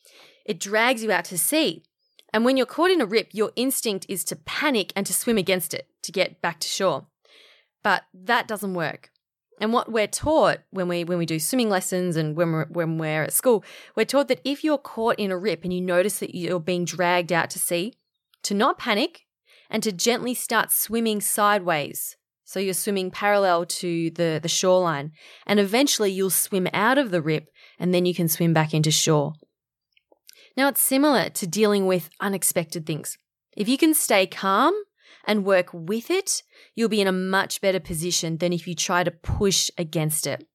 it 0.45 0.59
drags 0.59 1.03
you 1.03 1.11
out 1.11 1.25
to 1.25 1.37
sea. 1.37 1.83
And 2.31 2.45
when 2.45 2.57
you're 2.57 2.65
caught 2.65 2.91
in 2.91 3.01
a 3.01 3.05
rip, 3.05 3.29
your 3.33 3.51
instinct 3.55 4.05
is 4.09 4.23
to 4.25 4.35
panic 4.35 4.91
and 4.95 5.05
to 5.05 5.13
swim 5.13 5.37
against 5.37 5.73
it 5.73 5.87
to 6.03 6.11
get 6.11 6.41
back 6.41 6.59
to 6.61 6.67
shore. 6.67 7.07
But 7.83 8.03
that 8.13 8.47
doesn't 8.47 8.73
work. 8.73 9.11
And 9.63 9.71
what 9.71 9.89
we're 9.89 10.07
taught 10.07 10.59
when 10.71 10.89
we 10.89 11.05
when 11.05 11.17
we 11.17 11.25
do 11.25 11.39
swimming 11.39 11.69
lessons 11.69 12.17
and 12.17 12.35
when 12.35 12.51
we're 12.51 12.65
when 12.65 12.97
we're 12.97 13.23
at 13.23 13.31
school, 13.31 13.63
we're 13.95 14.03
taught 14.03 14.27
that 14.27 14.41
if 14.43 14.61
you're 14.61 14.77
caught 14.77 15.17
in 15.17 15.31
a 15.31 15.37
rip 15.37 15.63
and 15.63 15.71
you 15.71 15.79
notice 15.79 16.19
that 16.19 16.35
you're 16.35 16.59
being 16.59 16.83
dragged 16.83 17.31
out 17.31 17.49
to 17.51 17.59
sea, 17.59 17.93
to 18.41 18.53
not 18.53 18.77
panic 18.77 19.21
and 19.69 19.81
to 19.81 19.93
gently 19.93 20.33
start 20.33 20.69
swimming 20.69 21.21
sideways. 21.21 22.17
So 22.43 22.59
you're 22.59 22.73
swimming 22.73 23.09
parallel 23.09 23.65
to 23.65 24.09
the, 24.09 24.37
the 24.43 24.49
shoreline. 24.49 25.13
And 25.47 25.61
eventually 25.61 26.11
you'll 26.11 26.29
swim 26.29 26.67
out 26.73 26.97
of 26.97 27.11
the 27.11 27.21
rip 27.21 27.47
and 27.79 27.93
then 27.93 28.05
you 28.05 28.13
can 28.13 28.27
swim 28.27 28.53
back 28.53 28.73
into 28.73 28.91
shore. 28.91 29.31
Now, 30.57 30.67
it's 30.67 30.81
similar 30.81 31.29
to 31.29 31.47
dealing 31.47 31.87
with 31.87 32.09
unexpected 32.19 32.85
things. 32.85 33.17
If 33.55 33.69
you 33.69 33.77
can 33.77 33.93
stay 33.93 34.27
calm 34.27 34.73
and 35.25 35.45
work 35.45 35.69
with 35.73 36.09
it, 36.09 36.43
you'll 36.75 36.89
be 36.89 37.01
in 37.01 37.07
a 37.07 37.11
much 37.11 37.61
better 37.61 37.79
position 37.79 38.37
than 38.37 38.53
if 38.53 38.67
you 38.67 38.75
try 38.75 39.03
to 39.03 39.11
push 39.11 39.69
against 39.77 40.27
it. 40.27 40.47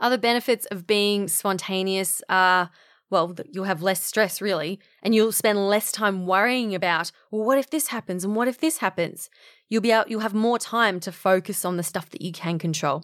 Other 0.00 0.18
benefits 0.18 0.66
of 0.66 0.86
being 0.86 1.28
spontaneous 1.28 2.22
are 2.28 2.70
well, 3.10 3.34
you'll 3.50 3.64
have 3.64 3.82
less 3.82 4.02
stress 4.02 4.40
really, 4.40 4.78
and 5.02 5.14
you'll 5.14 5.32
spend 5.32 5.68
less 5.68 5.90
time 5.90 6.26
worrying 6.26 6.74
about, 6.74 7.10
well, 7.30 7.44
what 7.44 7.58
if 7.58 7.68
this 7.68 7.88
happens 7.88 8.24
and 8.24 8.36
what 8.36 8.48
if 8.48 8.58
this 8.58 8.78
happens? 8.78 9.28
You'll 9.68 9.82
be 9.82 9.92
out, 9.92 10.08
you'll 10.08 10.20
have 10.20 10.34
more 10.34 10.58
time 10.58 11.00
to 11.00 11.12
focus 11.12 11.64
on 11.64 11.76
the 11.76 11.82
stuff 11.82 12.08
that 12.10 12.22
you 12.22 12.32
can 12.32 12.58
control. 12.58 13.02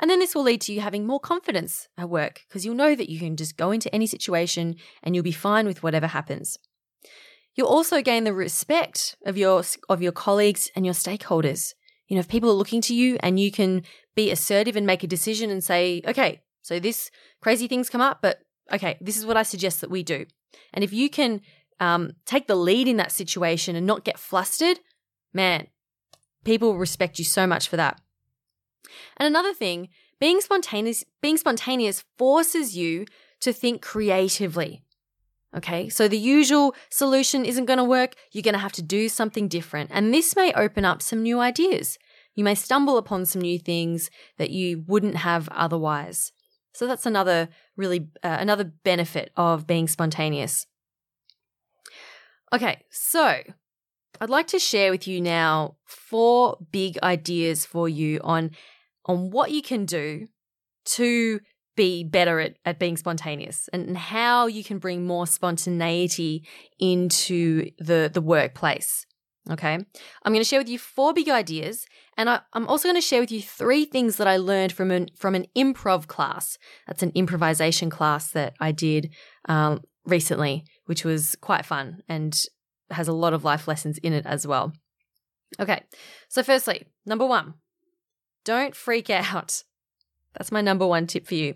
And 0.00 0.10
then 0.10 0.18
this 0.18 0.34
will 0.34 0.42
lead 0.42 0.62
to 0.62 0.72
you 0.72 0.80
having 0.80 1.06
more 1.06 1.20
confidence 1.20 1.88
at 1.96 2.08
work 2.08 2.40
because 2.48 2.64
you'll 2.64 2.74
know 2.74 2.94
that 2.96 3.10
you 3.10 3.20
can 3.20 3.36
just 3.36 3.56
go 3.56 3.70
into 3.70 3.94
any 3.94 4.06
situation 4.06 4.76
and 5.02 5.14
you'll 5.14 5.22
be 5.22 5.30
fine 5.30 5.66
with 5.66 5.82
whatever 5.82 6.08
happens. 6.08 6.58
You'll 7.54 7.68
also 7.68 8.00
gain 8.00 8.24
the 8.24 8.32
respect 8.32 9.16
of 9.26 9.36
your 9.36 9.62
of 9.88 10.02
your 10.02 10.12
colleagues 10.12 10.70
and 10.74 10.84
your 10.84 10.94
stakeholders. 10.94 11.74
You 12.06 12.16
know, 12.16 12.20
if 12.20 12.28
people 12.28 12.50
are 12.50 12.54
looking 12.54 12.80
to 12.82 12.94
you 12.94 13.18
and 13.20 13.38
you 13.38 13.50
can 13.50 13.82
be 14.14 14.30
assertive 14.30 14.76
and 14.76 14.86
make 14.86 15.02
a 15.02 15.06
decision 15.06 15.50
and 15.50 15.62
say, 15.62 16.02
"Okay, 16.06 16.42
so 16.62 16.78
this 16.78 17.10
crazy 17.40 17.68
thing's 17.68 17.90
come 17.90 18.00
up, 18.00 18.20
but 18.22 18.40
okay, 18.72 18.96
this 19.00 19.16
is 19.16 19.26
what 19.26 19.36
I 19.36 19.42
suggest 19.42 19.80
that 19.80 19.90
we 19.90 20.02
do." 20.02 20.26
And 20.72 20.82
if 20.82 20.92
you 20.92 21.10
can 21.10 21.40
um, 21.80 22.12
take 22.24 22.46
the 22.46 22.54
lead 22.54 22.88
in 22.88 22.96
that 22.96 23.12
situation 23.12 23.76
and 23.76 23.86
not 23.86 24.04
get 24.04 24.18
flustered, 24.18 24.80
man, 25.32 25.66
people 26.44 26.76
respect 26.76 27.18
you 27.18 27.24
so 27.24 27.46
much 27.46 27.68
for 27.68 27.76
that. 27.76 28.00
And 29.16 29.26
another 29.26 29.54
thing, 29.54 29.88
being 30.20 30.40
spontaneous, 30.40 31.04
being 31.20 31.36
spontaneous 31.36 32.04
forces 32.18 32.76
you 32.76 33.06
to 33.40 33.52
think 33.52 33.82
creatively. 33.82 34.82
Okay, 35.54 35.88
so 35.90 36.08
the 36.08 36.18
usual 36.18 36.74
solution 36.88 37.44
isn't 37.44 37.66
going 37.66 37.78
to 37.78 37.84
work. 37.84 38.14
You're 38.30 38.42
going 38.42 38.54
to 38.54 38.58
have 38.58 38.72
to 38.72 38.82
do 38.82 39.08
something 39.08 39.48
different. 39.48 39.90
And 39.92 40.12
this 40.12 40.34
may 40.34 40.52
open 40.54 40.84
up 40.84 41.02
some 41.02 41.22
new 41.22 41.40
ideas. 41.40 41.98
You 42.34 42.44
may 42.44 42.54
stumble 42.54 42.96
upon 42.96 43.26
some 43.26 43.42
new 43.42 43.58
things 43.58 44.10
that 44.38 44.50
you 44.50 44.82
wouldn't 44.86 45.16
have 45.16 45.48
otherwise. 45.50 46.32
So 46.72 46.86
that's 46.86 47.04
another 47.04 47.50
really, 47.76 48.08
uh, 48.22 48.38
another 48.40 48.64
benefit 48.64 49.30
of 49.36 49.66
being 49.66 49.88
spontaneous. 49.88 50.66
Okay, 52.50 52.82
so 52.90 53.42
I'd 54.20 54.30
like 54.30 54.46
to 54.48 54.58
share 54.58 54.90
with 54.90 55.06
you 55.06 55.20
now 55.20 55.76
four 55.84 56.58
big 56.70 56.98
ideas 57.02 57.66
for 57.66 57.88
you 57.88 58.20
on 58.24 58.52
on 59.04 59.30
what 59.30 59.50
you 59.50 59.62
can 59.62 59.84
do 59.84 60.28
to 60.84 61.40
be 61.76 62.04
better 62.04 62.40
at, 62.40 62.56
at 62.64 62.78
being 62.78 62.96
spontaneous 62.96 63.68
and 63.72 63.96
how 63.96 64.46
you 64.46 64.62
can 64.62 64.78
bring 64.78 65.06
more 65.06 65.26
spontaneity 65.26 66.46
into 66.78 67.70
the, 67.78 68.10
the 68.12 68.20
workplace. 68.20 69.06
Okay. 69.50 69.74
I'm 69.74 70.32
going 70.32 70.42
to 70.42 70.48
share 70.48 70.60
with 70.60 70.68
you 70.68 70.78
four 70.78 71.12
big 71.12 71.28
ideas. 71.28 71.86
And 72.16 72.30
I, 72.30 72.40
am 72.54 72.68
also 72.68 72.88
going 72.88 73.00
to 73.00 73.06
share 73.06 73.20
with 73.20 73.32
you 73.32 73.42
three 73.42 73.84
things 73.84 74.16
that 74.16 74.28
I 74.28 74.36
learned 74.36 74.72
from 74.72 74.90
an, 74.90 75.08
from 75.16 75.34
an 75.34 75.46
improv 75.56 76.06
class. 76.06 76.58
That's 76.86 77.02
an 77.02 77.10
improvisation 77.14 77.90
class 77.90 78.30
that 78.32 78.54
I 78.60 78.70
did 78.70 79.10
um, 79.48 79.80
recently, 80.06 80.64
which 80.86 81.04
was 81.04 81.34
quite 81.40 81.66
fun 81.66 82.02
and 82.08 82.40
has 82.90 83.08
a 83.08 83.12
lot 83.12 83.32
of 83.32 83.44
life 83.44 83.66
lessons 83.66 83.98
in 83.98 84.12
it 84.12 84.26
as 84.26 84.46
well. 84.46 84.72
Okay. 85.58 85.82
So, 86.28 86.42
firstly, 86.42 86.86
number 87.04 87.26
one, 87.26 87.54
don't 88.44 88.76
freak 88.76 89.10
out. 89.10 89.64
That's 90.34 90.52
my 90.52 90.60
number 90.60 90.86
one 90.86 91.06
tip 91.06 91.26
for 91.26 91.34
you. 91.34 91.54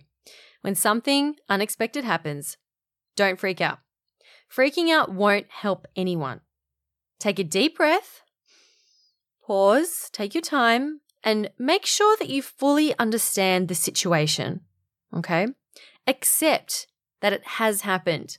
When 0.63 0.75
something 0.75 1.37
unexpected 1.49 2.05
happens, 2.05 2.57
don't 3.15 3.39
freak 3.39 3.61
out. 3.61 3.79
Freaking 4.53 4.91
out 4.91 5.13
won't 5.13 5.47
help 5.51 5.87
anyone. 5.97 6.41
Take 7.19 7.39
a 7.39 7.45
deep 7.45 7.77
breath, 7.77 8.23
pause, 9.45 10.11
take 10.13 10.35
your 10.35 10.43
time, 10.43 11.01
and 11.25 11.51
make 11.59 11.87
sure 11.87 12.17
that 12.19 12.29
you 12.29 12.43
fully 12.43 12.97
understand 12.99 13.69
the 13.69 13.75
situation. 13.75 14.61
Okay? 15.15 15.49
Accept 16.07 16.87
that 17.21 17.33
it 17.33 17.45
has 17.45 17.83
happened. 17.83 18.39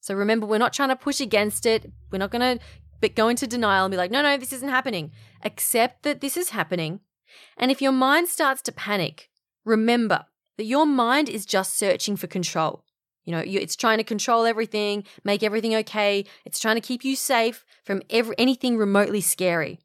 So 0.00 0.14
remember, 0.14 0.46
we're 0.46 0.58
not 0.58 0.72
trying 0.72 0.90
to 0.90 0.96
push 0.96 1.20
against 1.20 1.66
it. 1.66 1.90
We're 2.10 2.18
not 2.18 2.30
going 2.30 2.58
to 3.00 3.08
go 3.08 3.28
into 3.28 3.46
denial 3.46 3.86
and 3.86 3.92
be 3.92 3.96
like, 3.96 4.10
no, 4.10 4.22
no, 4.22 4.36
this 4.36 4.52
isn't 4.52 4.68
happening. 4.68 5.12
Accept 5.44 6.02
that 6.02 6.20
this 6.20 6.36
is 6.36 6.50
happening 6.50 7.00
and 7.56 7.70
if 7.70 7.82
your 7.82 7.92
mind 7.92 8.28
starts 8.28 8.62
to 8.62 8.72
panic, 8.72 9.30
remember 9.64 10.26
that 10.56 10.64
your 10.64 10.86
mind 10.86 11.28
is 11.28 11.46
just 11.46 11.76
searching 11.76 12.16
for 12.16 12.26
control. 12.26 12.84
You 13.24 13.32
know, 13.32 13.42
it's 13.44 13.76
trying 13.76 13.98
to 13.98 14.04
control 14.04 14.44
everything, 14.44 15.04
make 15.24 15.42
everything 15.42 15.74
okay. 15.76 16.24
It's 16.44 16.58
trying 16.58 16.76
to 16.76 16.80
keep 16.80 17.04
you 17.04 17.16
safe 17.16 17.64
from 17.84 18.02
every, 18.10 18.34
anything 18.38 18.76
remotely 18.76 19.20
scary. 19.20 19.78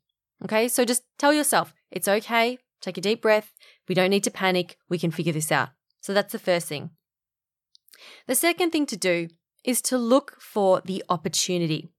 Okay, 0.43 0.67
so 0.67 0.85
just 0.85 1.03
tell 1.17 1.33
yourself 1.33 1.73
it's 1.91 2.07
okay. 2.07 2.57
Take 2.81 2.97
a 2.97 3.01
deep 3.01 3.21
breath. 3.21 3.53
We 3.87 3.95
don't 3.95 4.09
need 4.09 4.23
to 4.25 4.31
panic. 4.31 4.77
We 4.89 4.97
can 4.97 5.11
figure 5.11 5.33
this 5.33 5.51
out. 5.51 5.69
So 6.01 6.13
that's 6.13 6.31
the 6.31 6.39
first 6.39 6.67
thing. 6.67 6.91
The 8.27 8.35
second 8.35 8.71
thing 8.71 8.85
to 8.87 8.97
do 8.97 9.29
is 9.63 9.81
to 9.83 9.97
look 9.97 10.37
for 10.39 10.81
the 10.85 11.03
opportunity. 11.09 11.89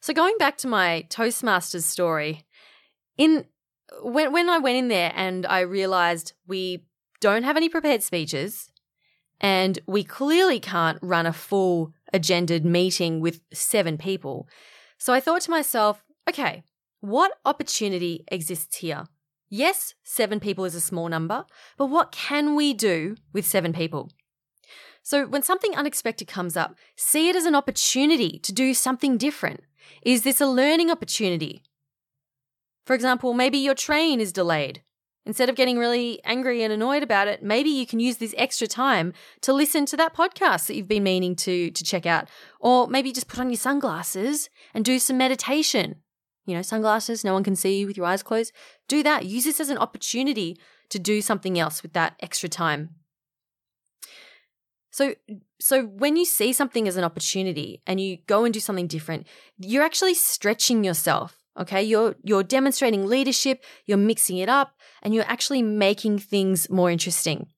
So 0.00 0.12
going 0.12 0.36
back 0.38 0.56
to 0.58 0.68
my 0.68 1.06
Toastmasters 1.08 1.82
story, 1.82 2.42
in 3.16 3.46
when 4.02 4.32
when 4.32 4.48
I 4.48 4.58
went 4.58 4.76
in 4.76 4.88
there 4.88 5.12
and 5.14 5.46
I 5.46 5.60
realized 5.60 6.32
we 6.46 6.84
don't 7.20 7.44
have 7.44 7.56
any 7.56 7.68
prepared 7.68 8.02
speeches 8.02 8.70
and 9.40 9.78
we 9.86 10.04
clearly 10.04 10.60
can't 10.60 10.98
run 11.02 11.26
a 11.26 11.32
full 11.32 11.92
agendaed 12.12 12.64
meeting 12.64 13.20
with 13.20 13.40
seven 13.52 13.98
people. 13.98 14.48
So 14.98 15.12
I 15.12 15.20
thought 15.20 15.42
to 15.42 15.50
myself, 15.50 16.02
okay, 16.28 16.62
what 17.00 17.32
opportunity 17.44 18.24
exists 18.28 18.76
here? 18.76 19.04
Yes, 19.48 19.94
seven 20.02 20.40
people 20.40 20.64
is 20.64 20.74
a 20.74 20.80
small 20.80 21.08
number, 21.08 21.44
but 21.76 21.86
what 21.86 22.10
can 22.10 22.56
we 22.56 22.74
do 22.74 23.16
with 23.32 23.46
seven 23.46 23.72
people? 23.72 24.10
So 25.02 25.26
when 25.26 25.42
something 25.42 25.76
unexpected 25.76 26.26
comes 26.26 26.56
up, 26.56 26.74
see 26.96 27.28
it 27.28 27.36
as 27.36 27.44
an 27.44 27.54
opportunity 27.54 28.40
to 28.40 28.52
do 28.52 28.74
something 28.74 29.16
different. 29.16 29.60
Is 30.02 30.22
this 30.22 30.40
a 30.40 30.46
learning 30.46 30.90
opportunity? 30.90 31.62
For 32.86 32.94
example, 32.94 33.34
maybe 33.34 33.58
your 33.58 33.74
train 33.74 34.20
is 34.20 34.32
delayed. 34.32 34.82
Instead 35.26 35.48
of 35.48 35.56
getting 35.56 35.76
really 35.76 36.20
angry 36.24 36.62
and 36.62 36.72
annoyed 36.72 37.02
about 37.02 37.26
it, 37.26 37.42
maybe 37.42 37.68
you 37.68 37.84
can 37.84 37.98
use 37.98 38.18
this 38.18 38.34
extra 38.38 38.68
time 38.68 39.12
to 39.40 39.52
listen 39.52 39.84
to 39.86 39.96
that 39.96 40.14
podcast 40.14 40.66
that 40.66 40.76
you've 40.76 40.86
been 40.86 41.02
meaning 41.02 41.34
to, 41.34 41.68
to 41.72 41.84
check 41.84 42.06
out. 42.06 42.28
Or 42.60 42.86
maybe 42.86 43.12
just 43.12 43.26
put 43.26 43.40
on 43.40 43.50
your 43.50 43.56
sunglasses 43.56 44.48
and 44.72 44.84
do 44.84 45.00
some 45.00 45.18
meditation. 45.18 45.96
You 46.46 46.54
know, 46.54 46.62
sunglasses, 46.62 47.24
no 47.24 47.32
one 47.32 47.42
can 47.42 47.56
see 47.56 47.80
you 47.80 47.88
with 47.88 47.96
your 47.96 48.06
eyes 48.06 48.22
closed. 48.22 48.52
Do 48.86 49.02
that. 49.02 49.26
Use 49.26 49.42
this 49.42 49.58
as 49.58 49.68
an 49.68 49.78
opportunity 49.78 50.56
to 50.90 51.00
do 51.00 51.20
something 51.20 51.58
else 51.58 51.82
with 51.82 51.92
that 51.94 52.14
extra 52.20 52.48
time. 52.48 52.90
So, 54.92 55.16
so 55.60 55.82
when 55.86 56.16
you 56.16 56.24
see 56.24 56.52
something 56.52 56.86
as 56.86 56.96
an 56.96 57.02
opportunity 57.02 57.82
and 57.84 58.00
you 58.00 58.18
go 58.28 58.44
and 58.44 58.54
do 58.54 58.60
something 58.60 58.86
different, 58.86 59.26
you're 59.58 59.82
actually 59.82 60.14
stretching 60.14 60.84
yourself 60.84 61.35
Okay, 61.58 61.82
you're 61.82 62.16
you're 62.22 62.42
demonstrating 62.42 63.06
leadership, 63.06 63.64
you're 63.86 63.98
mixing 63.98 64.38
it 64.38 64.48
up, 64.48 64.74
and 65.02 65.14
you're 65.14 65.24
actually 65.24 65.62
making 65.62 66.18
things 66.18 66.68
more 66.68 66.90
interesting. 66.90 67.48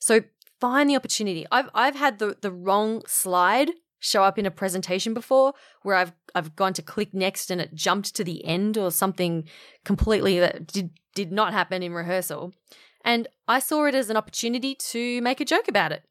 So 0.00 0.22
find 0.60 0.88
the 0.88 0.96
opportunity. 0.96 1.46
I've 1.50 1.68
I've 1.74 1.96
had 1.96 2.18
the 2.18 2.36
the 2.40 2.52
wrong 2.52 3.02
slide 3.06 3.70
show 4.00 4.22
up 4.22 4.38
in 4.38 4.46
a 4.46 4.50
presentation 4.50 5.12
before 5.12 5.54
where 5.82 5.96
I've 5.96 6.12
I've 6.34 6.54
gone 6.54 6.72
to 6.74 6.82
click 6.82 7.12
next 7.12 7.50
and 7.50 7.60
it 7.60 7.74
jumped 7.74 8.14
to 8.16 8.24
the 8.24 8.44
end 8.44 8.78
or 8.78 8.90
something 8.90 9.48
completely 9.84 10.38
that 10.38 10.66
did 10.68 10.90
did 11.14 11.32
not 11.32 11.52
happen 11.52 11.82
in 11.82 11.92
rehearsal. 11.92 12.52
And 13.04 13.26
I 13.46 13.58
saw 13.58 13.86
it 13.86 13.94
as 13.94 14.10
an 14.10 14.16
opportunity 14.16 14.74
to 14.92 15.20
make 15.22 15.40
a 15.40 15.44
joke 15.44 15.68
about 15.68 15.92
it. 15.92 16.02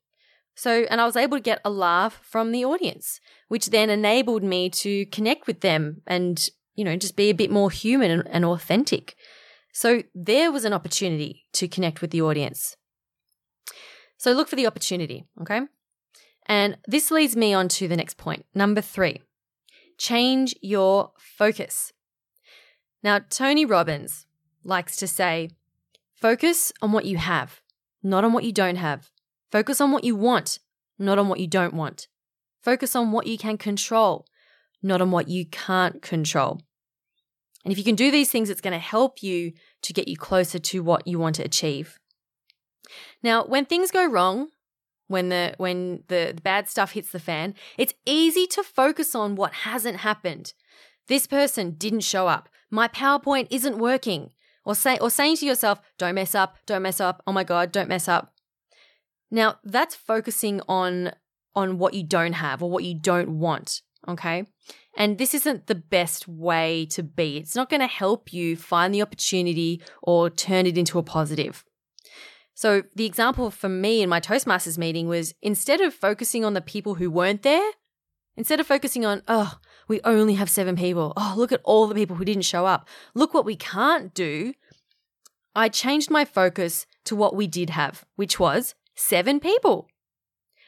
So, 0.55 0.87
and 0.89 0.99
I 0.99 1.05
was 1.05 1.15
able 1.15 1.37
to 1.37 1.43
get 1.43 1.61
a 1.63 1.69
laugh 1.69 2.19
from 2.23 2.51
the 2.51 2.65
audience, 2.65 3.21
which 3.47 3.67
then 3.67 3.91
enabled 3.91 4.43
me 4.43 4.71
to 4.71 5.05
connect 5.05 5.45
with 5.45 5.61
them 5.61 6.01
and, 6.07 6.49
you 6.77 6.85
know, 6.85 6.95
just 6.95 7.17
be 7.17 7.29
a 7.29 7.33
bit 7.33 7.51
more 7.51 7.69
human 7.69 8.11
and, 8.11 8.23
and 8.29 8.45
authentic. 8.45 9.15
So 9.73 10.03
there 10.15 10.51
was 10.51 10.63
an 10.63 10.73
opportunity 10.73 11.45
to 11.53 11.67
connect 11.67 12.01
with 12.01 12.11
the 12.11 12.21
audience. 12.21 12.77
So 14.17 14.31
look 14.31 14.47
for 14.47 14.55
the 14.55 14.67
opportunity, 14.67 15.25
okay? 15.41 15.61
And 16.45 16.77
this 16.87 17.11
leads 17.11 17.35
me 17.35 17.53
on 17.53 17.67
to 17.69 17.87
the 17.87 17.97
next 17.97 18.17
point. 18.17 18.45
Number 18.55 18.79
three, 18.79 19.21
change 19.97 20.55
your 20.61 21.11
focus. 21.17 21.91
Now, 23.03 23.19
Tony 23.19 23.65
Robbins 23.65 24.25
likes 24.63 24.95
to 24.97 25.07
say, 25.07 25.49
focus 26.15 26.71
on 26.81 26.91
what 26.91 27.05
you 27.05 27.17
have, 27.17 27.61
not 28.01 28.23
on 28.23 28.33
what 28.33 28.43
you 28.43 28.51
don't 28.53 28.77
have. 28.77 29.11
Focus 29.51 29.81
on 29.81 29.91
what 29.91 30.03
you 30.03 30.15
want, 30.15 30.59
not 30.99 31.19
on 31.19 31.27
what 31.27 31.39
you 31.39 31.47
don't 31.47 31.73
want. 31.73 32.07
Focus 32.61 32.95
on 32.95 33.11
what 33.11 33.27
you 33.27 33.37
can 33.37 33.57
control, 33.57 34.25
not 34.81 35.01
on 35.01 35.11
what 35.11 35.27
you 35.27 35.45
can't 35.45 36.01
control. 36.01 36.61
And 37.67 37.73
if 37.73 37.77
you 37.77 37.83
can 37.83 37.95
do 37.95 38.11
these 38.11 38.31
things, 38.31 38.49
it's 38.49 38.61
going 38.61 38.71
to 38.71 38.79
help 38.79 39.21
you 39.21 39.51
to 39.81 39.91
get 39.91 40.07
you 40.07 40.15
closer 40.15 40.57
to 40.57 40.81
what 40.81 41.05
you 41.05 41.19
want 41.19 41.35
to 41.35 41.43
achieve. 41.43 41.99
Now, 43.21 43.43
when 43.43 43.65
things 43.65 43.91
go 43.91 44.05
wrong, 44.05 44.47
when 45.09 45.27
the 45.27 45.53
when 45.57 46.03
the, 46.07 46.31
the 46.33 46.41
bad 46.41 46.69
stuff 46.69 46.93
hits 46.93 47.11
the 47.11 47.19
fan, 47.19 47.55
it's 47.77 47.93
easy 48.05 48.47
to 48.47 48.63
focus 48.63 49.13
on 49.15 49.35
what 49.35 49.51
hasn't 49.51 49.97
happened. 49.97 50.53
This 51.09 51.27
person 51.27 51.71
didn't 51.71 52.05
show 52.05 52.29
up. 52.29 52.47
My 52.71 52.87
PowerPoint 52.87 53.47
isn't 53.49 53.77
working. 53.77 54.31
Or 54.63 54.73
say 54.73 54.97
or 54.99 55.09
saying 55.09 55.35
to 55.37 55.45
yourself, 55.45 55.81
don't 55.97 56.15
mess 56.15 56.33
up, 56.33 56.55
don't 56.65 56.83
mess 56.83 57.01
up. 57.01 57.21
Oh 57.27 57.33
my 57.33 57.43
god, 57.43 57.73
don't 57.73 57.89
mess 57.89 58.07
up. 58.07 58.33
Now, 59.29 59.57
that's 59.65 59.93
focusing 59.93 60.61
on 60.69 61.11
on 61.53 61.79
what 61.79 61.95
you 61.95 62.03
don't 62.03 62.31
have 62.31 62.63
or 62.63 62.69
what 62.69 62.85
you 62.85 62.97
don't 62.97 63.39
want, 63.39 63.81
okay? 64.07 64.45
And 64.97 65.17
this 65.17 65.33
isn't 65.33 65.67
the 65.67 65.75
best 65.75 66.27
way 66.27 66.85
to 66.91 67.03
be. 67.03 67.37
It's 67.37 67.55
not 67.55 67.69
going 67.69 67.81
to 67.81 67.87
help 67.87 68.33
you 68.33 68.55
find 68.55 68.93
the 68.93 69.01
opportunity 69.01 69.81
or 70.01 70.29
turn 70.29 70.65
it 70.65 70.77
into 70.77 70.99
a 70.99 71.03
positive. 71.03 71.63
So, 72.55 72.83
the 72.95 73.05
example 73.05 73.51
for 73.51 73.69
me 73.69 74.01
in 74.01 74.09
my 74.09 74.19
Toastmasters 74.19 74.79
meeting 74.79 75.07
was 75.07 75.35
instead 75.43 75.79
of 75.79 75.93
focusing 75.93 76.43
on 76.43 76.55
the 76.55 76.61
people 76.61 76.95
who 76.95 77.11
weren't 77.11 77.43
there, 77.43 77.71
instead 78.35 78.59
of 78.59 78.65
focusing 78.65 79.05
on, 79.05 79.21
oh, 79.27 79.59
we 79.87 80.01
only 80.03 80.33
have 80.35 80.49
seven 80.49 80.75
people, 80.75 81.13
oh, 81.15 81.35
look 81.37 81.51
at 81.51 81.61
all 81.63 81.85
the 81.85 81.93
people 81.93 82.15
who 82.15 82.25
didn't 82.25 82.45
show 82.45 82.65
up, 82.65 82.87
look 83.13 83.33
what 83.33 83.45
we 83.45 83.55
can't 83.55 84.11
do, 84.15 84.53
I 85.55 85.69
changed 85.69 86.11
my 86.11 86.23
focus 86.23 86.85
to 87.05 87.15
what 87.15 87.35
we 87.35 87.47
did 87.47 87.71
have, 87.71 88.05
which 88.15 88.39
was 88.39 88.75
seven 88.95 89.39
people. 89.39 89.87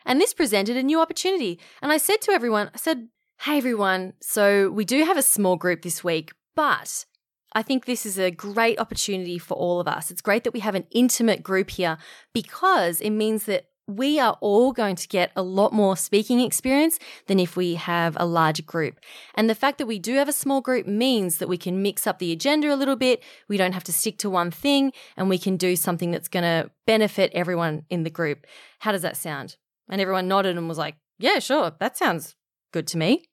And 0.05 0.19
this 0.19 0.33
presented 0.33 0.77
a 0.77 0.83
new 0.83 0.99
opportunity. 0.99 1.59
And 1.81 1.91
I 1.91 1.97
said 1.97 2.21
to 2.21 2.31
everyone, 2.31 2.71
I 2.73 2.77
said, 2.77 3.09
Hey 3.43 3.57
everyone, 3.57 4.15
so 4.19 4.69
we 4.69 4.83
do 4.83 5.05
have 5.05 5.15
a 5.15 5.21
small 5.21 5.55
group 5.55 5.83
this 5.83 6.03
week, 6.03 6.33
but 6.57 7.05
I 7.53 7.63
think 7.63 7.85
this 7.85 8.05
is 8.05 8.19
a 8.19 8.31
great 8.31 8.77
opportunity 8.77 9.37
for 9.37 9.53
all 9.53 9.79
of 9.79 9.87
us. 9.87 10.11
It's 10.11 10.19
great 10.19 10.43
that 10.43 10.51
we 10.51 10.59
have 10.59 10.75
an 10.75 10.85
intimate 10.91 11.41
group 11.41 11.69
here 11.69 11.97
because 12.33 12.99
it 12.99 13.11
means 13.11 13.45
that 13.45 13.67
we 13.87 14.19
are 14.19 14.37
all 14.41 14.73
going 14.73 14.97
to 14.97 15.07
get 15.07 15.31
a 15.37 15.41
lot 15.41 15.71
more 15.71 15.95
speaking 15.95 16.41
experience 16.41 16.99
than 17.27 17.39
if 17.39 17.55
we 17.55 17.75
have 17.75 18.17
a 18.19 18.25
large 18.25 18.65
group. 18.65 18.99
And 19.35 19.49
the 19.49 19.55
fact 19.55 19.77
that 19.77 19.87
we 19.87 19.99
do 19.99 20.15
have 20.15 20.27
a 20.27 20.33
small 20.33 20.59
group 20.59 20.85
means 20.85 21.37
that 21.37 21.47
we 21.47 21.57
can 21.57 21.81
mix 21.81 22.05
up 22.05 22.19
the 22.19 22.33
agenda 22.33 22.73
a 22.73 22.75
little 22.75 22.97
bit. 22.97 23.23
We 23.47 23.55
don't 23.55 23.71
have 23.71 23.85
to 23.85 23.93
stick 23.93 24.17
to 24.17 24.29
one 24.29 24.51
thing 24.51 24.91
and 25.15 25.29
we 25.29 25.37
can 25.37 25.55
do 25.55 25.77
something 25.77 26.11
that's 26.11 26.27
going 26.27 26.43
to 26.43 26.71
benefit 26.85 27.31
everyone 27.33 27.85
in 27.89 28.03
the 28.03 28.09
group. 28.09 28.45
How 28.79 28.91
does 28.91 29.03
that 29.03 29.15
sound? 29.15 29.55
And 29.87 30.01
everyone 30.01 30.27
nodded 30.27 30.57
and 30.57 30.67
was 30.67 30.77
like, 30.77 30.97
yeah, 31.19 31.39
sure, 31.39 31.71
that 31.79 31.97
sounds 31.97 32.35
good 32.73 32.85
to 32.87 32.97
me. 32.97 33.28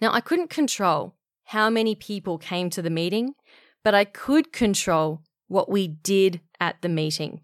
Now, 0.00 0.12
I 0.12 0.20
couldn't 0.20 0.50
control 0.50 1.14
how 1.44 1.70
many 1.70 1.94
people 1.94 2.38
came 2.38 2.70
to 2.70 2.82
the 2.82 2.90
meeting, 2.90 3.34
but 3.82 3.94
I 3.94 4.04
could 4.04 4.52
control 4.52 5.22
what 5.48 5.70
we 5.70 5.88
did 5.88 6.40
at 6.60 6.80
the 6.82 6.88
meeting. 6.88 7.40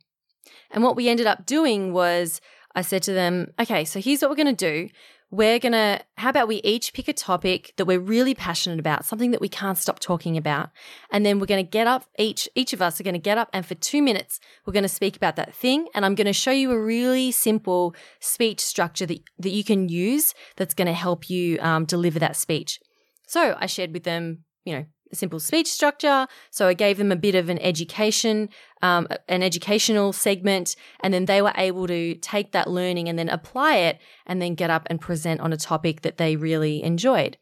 And 0.70 0.84
what 0.84 0.96
we 0.96 1.08
ended 1.08 1.26
up 1.26 1.46
doing 1.46 1.92
was 1.92 2.40
I 2.74 2.82
said 2.82 3.02
to 3.04 3.12
them, 3.12 3.52
okay, 3.58 3.84
so 3.84 4.00
here's 4.00 4.20
what 4.20 4.30
we're 4.30 4.36
going 4.36 4.54
to 4.54 4.70
do. 4.70 4.88
We're 5.30 5.58
going 5.58 5.72
to, 5.72 6.00
how 6.16 6.30
about 6.30 6.46
we 6.46 6.56
each 6.62 6.92
pick 6.92 7.08
a 7.08 7.12
topic 7.12 7.74
that 7.76 7.84
we're 7.84 7.98
really 7.98 8.34
passionate 8.34 8.78
about, 8.78 9.04
something 9.04 9.32
that 9.32 9.40
we 9.40 9.48
can't 9.48 9.76
stop 9.76 9.98
talking 9.98 10.36
about. 10.36 10.70
And 11.10 11.26
then 11.26 11.40
we're 11.40 11.46
going 11.46 11.64
to 11.64 11.68
get 11.68 11.88
up, 11.88 12.04
each, 12.16 12.48
each 12.54 12.72
of 12.72 12.80
us 12.80 13.00
are 13.00 13.02
going 13.02 13.14
to 13.14 13.20
get 13.20 13.36
up 13.36 13.50
and 13.52 13.66
for 13.66 13.74
two 13.74 14.02
minutes, 14.02 14.38
we're 14.64 14.72
going 14.72 14.84
to 14.84 14.88
speak 14.88 15.16
about 15.16 15.34
that 15.36 15.52
thing. 15.52 15.88
And 15.94 16.04
I'm 16.04 16.14
going 16.14 16.26
to 16.26 16.32
show 16.32 16.52
you 16.52 16.70
a 16.70 16.80
really 16.80 17.32
simple 17.32 17.94
speech 18.20 18.60
structure 18.60 19.06
that, 19.06 19.20
that 19.40 19.50
you 19.50 19.64
can 19.64 19.88
use 19.88 20.32
that's 20.56 20.74
going 20.74 20.86
to 20.86 20.92
help 20.92 21.28
you 21.28 21.58
um, 21.60 21.86
deliver 21.86 22.20
that 22.20 22.36
speech. 22.36 22.78
So 23.26 23.56
I 23.58 23.66
shared 23.66 23.92
with 23.92 24.04
them, 24.04 24.44
you 24.64 24.74
know, 24.74 24.84
simple 25.12 25.40
speech 25.40 25.68
structure. 25.68 26.26
So 26.50 26.68
I 26.68 26.74
gave 26.74 26.98
them 26.98 27.12
a 27.12 27.16
bit 27.16 27.34
of 27.34 27.48
an 27.48 27.58
education, 27.60 28.48
um, 28.82 29.08
an 29.28 29.42
educational 29.42 30.12
segment, 30.12 30.76
and 31.00 31.12
then 31.12 31.26
they 31.26 31.42
were 31.42 31.52
able 31.56 31.86
to 31.86 32.14
take 32.16 32.52
that 32.52 32.68
learning 32.68 33.08
and 33.08 33.18
then 33.18 33.28
apply 33.28 33.76
it 33.76 33.98
and 34.26 34.40
then 34.40 34.54
get 34.54 34.70
up 34.70 34.86
and 34.90 35.00
present 35.00 35.40
on 35.40 35.52
a 35.52 35.56
topic 35.56 36.02
that 36.02 36.18
they 36.18 36.36
really 36.36 36.82
enjoyed. 36.82 37.36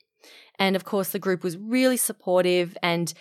And 0.59 0.77
of 0.77 0.85
course, 0.85 1.11
the 1.11 1.19
group 1.19 1.43
was 1.43 1.57
really 1.57 1.97
supportive. 1.97 2.77
And 2.83 3.13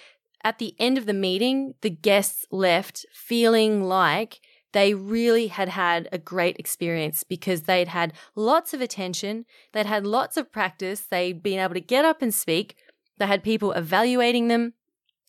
at 0.43 0.59
the 0.59 0.75
end 0.79 0.97
of 0.97 1.05
the 1.05 1.13
meeting, 1.13 1.73
the 1.81 1.89
guests 1.89 2.45
left 2.51 3.05
feeling 3.11 3.83
like 3.83 4.39
they 4.73 4.93
really 4.93 5.47
had 5.47 5.69
had 5.69 6.09
a 6.11 6.17
great 6.17 6.57
experience 6.57 7.23
because 7.23 7.63
they'd 7.63 7.87
had 7.87 8.11
lots 8.35 8.73
of 8.73 8.81
attention, 8.81 9.45
they'd 9.71 9.85
had 9.85 10.05
lots 10.05 10.35
of 10.35 10.51
practice, 10.51 11.01
they'd 11.01 11.43
been 11.43 11.59
able 11.59 11.75
to 11.75 11.79
get 11.79 12.05
up 12.05 12.21
and 12.21 12.33
speak 12.33 12.75
they 13.17 13.27
had 13.27 13.43
people 13.43 13.71
evaluating 13.71 14.47
them. 14.47 14.73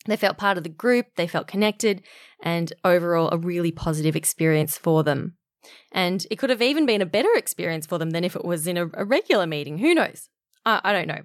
They 0.06 0.16
felt 0.16 0.36
part 0.36 0.58
of 0.58 0.64
the 0.64 0.68
group, 0.68 1.06
they 1.16 1.26
felt 1.26 1.46
connected, 1.46 2.02
and 2.42 2.72
overall 2.84 3.30
a 3.30 3.38
really 3.38 3.72
positive 3.72 4.16
experience 4.16 4.76
for 4.76 5.02
them. 5.02 5.36
And 5.92 6.26
it 6.30 6.36
could 6.36 6.50
have 6.50 6.60
even 6.60 6.84
been 6.84 7.00
a 7.00 7.06
better 7.06 7.32
experience 7.34 7.86
for 7.86 7.98
them 7.98 8.10
than 8.10 8.24
if 8.24 8.36
it 8.36 8.44
was 8.44 8.66
in 8.66 8.76
a, 8.76 8.90
a 8.94 9.04
regular 9.04 9.46
meeting. 9.46 9.78
Who 9.78 9.94
knows? 9.94 10.28
I, 10.66 10.80
I 10.84 10.92
don't 10.92 11.08
know. 11.08 11.22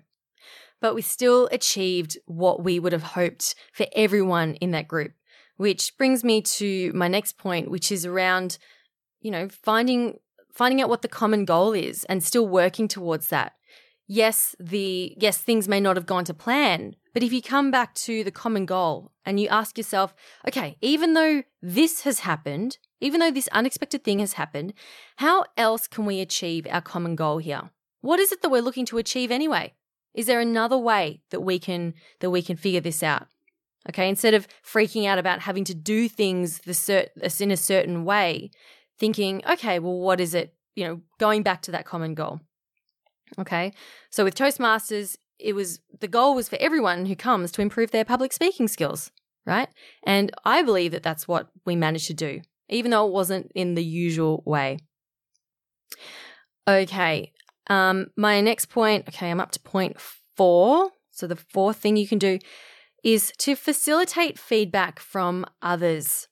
But 0.82 0.96
we 0.96 1.02
still 1.02 1.50
achieved 1.52 2.18
what 2.26 2.64
we 2.64 2.80
would 2.80 2.94
have 2.94 3.04
hoped 3.04 3.54
for 3.74 3.86
everyone 3.94 4.56
in 4.56 4.72
that 4.72 4.88
group, 4.88 5.12
which 5.58 5.98
brings 5.98 6.24
me 6.24 6.42
to 6.42 6.94
my 6.94 7.10
next 7.10 7.38
point, 7.38 7.70
which 7.70 7.92
is 7.92 8.06
around, 8.06 8.58
you 9.20 9.32
know, 9.32 9.50
finding 9.50 10.20
finding 10.54 10.82
out 10.82 10.90
what 10.90 11.02
the 11.02 11.08
common 11.08 11.46
goal 11.46 11.74
is 11.74 12.04
and 12.06 12.24
still 12.24 12.48
working 12.48 12.88
towards 12.88 13.28
that 13.28 13.54
yes, 14.10 14.56
the 14.60 15.16
yes, 15.18 15.38
things 15.38 15.70
may 15.70 15.80
not 15.80 15.96
have 15.96 16.06
gone 16.06 16.26
to 16.26 16.34
plan, 16.34 16.96
but 17.14 17.24
if 17.24 17.32
you 17.32 17.42
come 17.42 17.72
back 17.72 17.94
to 17.96 18.26
the 18.26 18.32
common 18.32 18.66
goal 18.66 19.12
and 19.24 19.40
you 19.40 19.48
ask 19.48 19.78
yourself, 19.78 20.14
okay, 20.46 20.76
even 20.82 21.14
though 21.14 21.44
this 21.62 22.02
has 22.02 22.20
happened, 22.22 22.78
even 23.00 23.22
though 23.22 23.32
this 23.32 23.48
unexpected 23.54 24.04
thing 24.04 24.20
has 24.20 24.34
happened, 24.34 24.74
how 25.18 25.46
else 25.56 25.88
can 25.88 26.06
we 26.06 26.20
achieve 26.20 26.68
our 26.70 26.82
common 26.82 27.16
goal 27.16 27.38
here? 27.38 27.70
What 28.02 28.20
is 28.20 28.32
it 28.32 28.42
that 28.42 28.50
we're 28.50 28.62
looking 28.62 28.86
to 28.88 28.98
achieve 28.98 29.32
anyway? 29.32 29.74
Is 30.14 30.26
there 30.26 30.42
another 30.42 30.78
way 30.78 31.22
that 31.30 31.42
we 31.42 31.60
can 31.60 31.94
that 32.20 32.32
we 32.32 32.42
can 32.42 32.58
figure 32.58 32.82
this 32.82 33.04
out? 33.04 33.28
Okay, 33.88 34.10
instead 34.10 34.34
of 34.34 34.48
freaking 34.66 35.08
out 35.08 35.20
about 35.20 35.40
having 35.42 35.64
to 35.66 35.74
do 35.74 36.10
things 36.10 36.60
the 36.60 36.74
cert- 36.74 37.42
in 37.42 37.52
a 37.52 37.58
certain 37.58 38.04
way, 38.04 38.52
thinking, 38.98 39.42
okay, 39.50 39.80
well, 39.80 39.98
what 40.00 40.20
is 40.20 40.34
it? 40.34 40.54
You 40.76 40.86
know, 40.86 41.02
going 41.20 41.44
back 41.44 41.62
to 41.64 41.72
that 41.72 41.86
common 41.86 42.14
goal. 42.14 42.42
Okay. 43.38 43.74
So 44.10 44.24
with 44.24 44.36
Toastmasters, 44.36 45.18
it 45.38 45.54
was 45.54 45.80
the 46.00 46.08
goal 46.08 46.36
was 46.36 46.50
for 46.50 46.58
everyone 46.60 47.06
who 47.06 47.16
comes 47.16 47.52
to 47.54 47.62
improve 47.62 47.92
their 47.92 48.06
public 48.06 48.34
speaking 48.34 48.68
skills, 48.68 49.12
right? 49.46 49.70
And 50.04 50.32
I 50.44 50.64
believe 50.64 50.92
that 50.92 51.04
that's 51.04 51.28
what 51.28 51.50
we 51.66 51.76
managed 51.76 52.08
to 52.08 52.14
do, 52.14 52.42
even 52.70 52.92
though 52.92 53.08
it 53.08 53.14
wasn't 53.14 53.52
in 53.56 53.76
the 53.76 53.84
usual 53.84 54.44
way. 54.46 54.80
Okay. 56.68 57.32
Um, 57.68 58.08
my 58.18 58.42
next 58.42 58.66
point, 58.66 59.08
okay, 59.08 59.30
I'm 59.30 59.40
up 59.40 59.52
to 59.52 59.60
point 59.60 60.00
four. 60.36 60.92
So 61.12 61.28
the 61.28 61.36
fourth 61.36 61.78
thing 61.78 61.98
you 61.98 62.08
can 62.08 62.20
do 62.20 62.40
is 63.04 63.32
to 63.38 63.56
facilitate 63.56 64.40
feedback 64.40 65.00
from 65.00 65.46
others. 65.62 66.28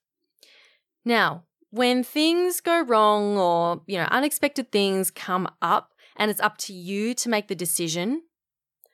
Now, 1.05 1.43
when 1.69 2.03
things 2.03 2.61
go 2.61 2.81
wrong 2.81 3.37
or, 3.37 3.81
you 3.87 3.97
know, 3.97 4.07
unexpected 4.09 4.71
things 4.71 5.11
come 5.11 5.47
up, 5.61 5.93
and 6.17 6.31
it's 6.31 6.41
up 6.41 6.57
to 6.59 6.73
you 6.73 7.13
to 7.15 7.29
make 7.29 7.47
the 7.47 7.55
decision, 7.55 8.23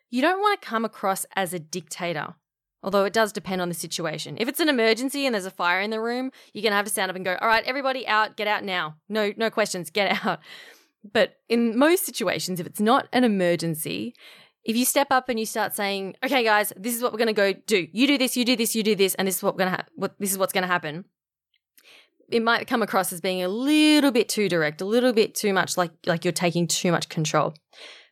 you 0.10 0.22
don't 0.22 0.40
want 0.40 0.62
to 0.62 0.68
come 0.68 0.86
across 0.86 1.26
as 1.36 1.54
a 1.54 1.60
dictator. 1.60 2.36
Although 2.84 3.06
it 3.06 3.14
does 3.14 3.32
depend 3.32 3.62
on 3.62 3.70
the 3.70 3.76
situation. 3.76 4.36
If 4.38 4.50
it's 4.50 4.60
an 4.60 4.68
emergency 4.68 5.26
and 5.26 5.34
there's 5.34 5.46
a 5.46 5.52
fire 5.52 5.80
in 5.80 5.90
the 5.90 6.02
room, 6.02 6.32
you're 6.54 6.70
to 6.70 6.76
have 6.76 6.86
to 6.86 6.92
stand 6.92 7.10
up 7.10 7.16
and 7.16 7.24
go, 7.24 7.38
"All 7.40 7.48
right, 7.48 7.64
everybody 7.66 8.06
out, 8.06 8.36
get 8.36 8.48
out 8.48 8.64
now. 8.66 8.98
No 9.08 9.32
no 9.38 9.50
questions, 9.50 9.90
get 9.90 10.20
out." 10.26 10.40
But 11.12 11.38
in 11.48 11.78
most 11.78 12.06
situations, 12.06 12.60
if 12.60 12.68
it's 12.68 12.82
not 12.82 13.08
an 13.14 13.24
emergency, 13.24 14.14
if 14.66 14.76
you 14.76 14.86
step 14.86 15.08
up 15.12 15.30
and 15.30 15.40
you 15.40 15.46
start 15.46 15.74
saying, 15.74 16.16
"Okay, 16.26 16.44
guys, 16.44 16.74
this 16.76 16.94
is 16.94 17.02
what 17.02 17.14
we're 17.14 17.20
going 17.20 17.28
to 17.28 17.34
go 17.34 17.54
do. 17.54 17.88
You 17.94 18.06
do 18.06 18.18
this, 18.18 18.36
you 18.36 18.44
do 18.44 18.58
this, 18.58 18.76
you 18.76 18.84
do 18.84 18.96
this, 18.96 19.16
and 19.16 19.28
this 19.28 19.38
is 19.38 19.44
what 19.44 19.56
we're 19.56 19.60
going 19.60 19.72
to 19.72 19.78
ha- 19.78 19.88
what 19.96 20.16
this 20.20 20.32
is 20.32 20.38
what's 20.38 20.54
going 20.54 20.64
to 20.64 20.68
happen." 20.68 21.06
It 22.34 22.42
might 22.42 22.68
come 22.68 22.82
across 22.82 23.14
as 23.14 23.22
being 23.22 23.44
a 23.44 23.48
little 23.48 24.10
bit 24.10 24.28
too 24.28 24.50
direct, 24.50 24.82
a 24.82 24.86
little 24.86 25.14
bit 25.14 25.36
too 25.36 25.54
much 25.54 25.78
like 25.78 25.92
like 26.08 26.26
you're 26.26 26.32
taking 26.32 26.68
too 26.68 26.92
much 26.92 27.08
control. 27.08 27.54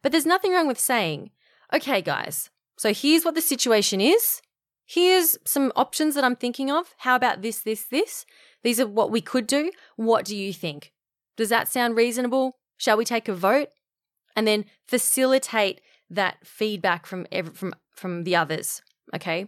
But 0.04 0.12
there's 0.12 0.28
nothing 0.28 0.52
wrong 0.54 0.68
with 0.68 0.80
saying, 0.80 1.32
"Okay, 1.74 2.04
guys, 2.04 2.52
so 2.78 2.94
here's 2.94 3.26
what 3.26 3.34
the 3.34 3.42
situation 3.42 4.00
is. 4.00 4.42
Here's 4.86 5.38
some 5.44 5.72
options 5.76 6.14
that 6.14 6.24
I'm 6.24 6.36
thinking 6.36 6.70
of. 6.70 6.94
How 7.00 7.16
about 7.16 7.42
this, 7.42 7.60
this, 7.62 7.84
this? 7.86 8.26
These 8.62 8.80
are 8.80 8.88
what 8.88 9.10
we 9.10 9.22
could 9.22 9.48
do. 9.48 9.72
What 9.96 10.24
do 10.26 10.36
you 10.36 10.54
think? 10.54 10.92
Does 11.36 11.50
that 11.50 11.68
sound 11.68 11.96
reasonable? 11.96 12.58
Shall 12.78 12.98
we 12.98 13.06
take 13.06 13.28
a 13.28 13.34
vote?" 13.34 13.70
And 14.36 14.46
then 14.46 14.66
facilitate 14.88 15.82
that 16.12 16.46
feedback 16.46 17.08
from 17.08 17.26
every, 17.32 17.54
from 17.56 17.74
from 17.92 18.24
the 18.24 18.36
others. 18.36 18.84
Okay, 19.16 19.48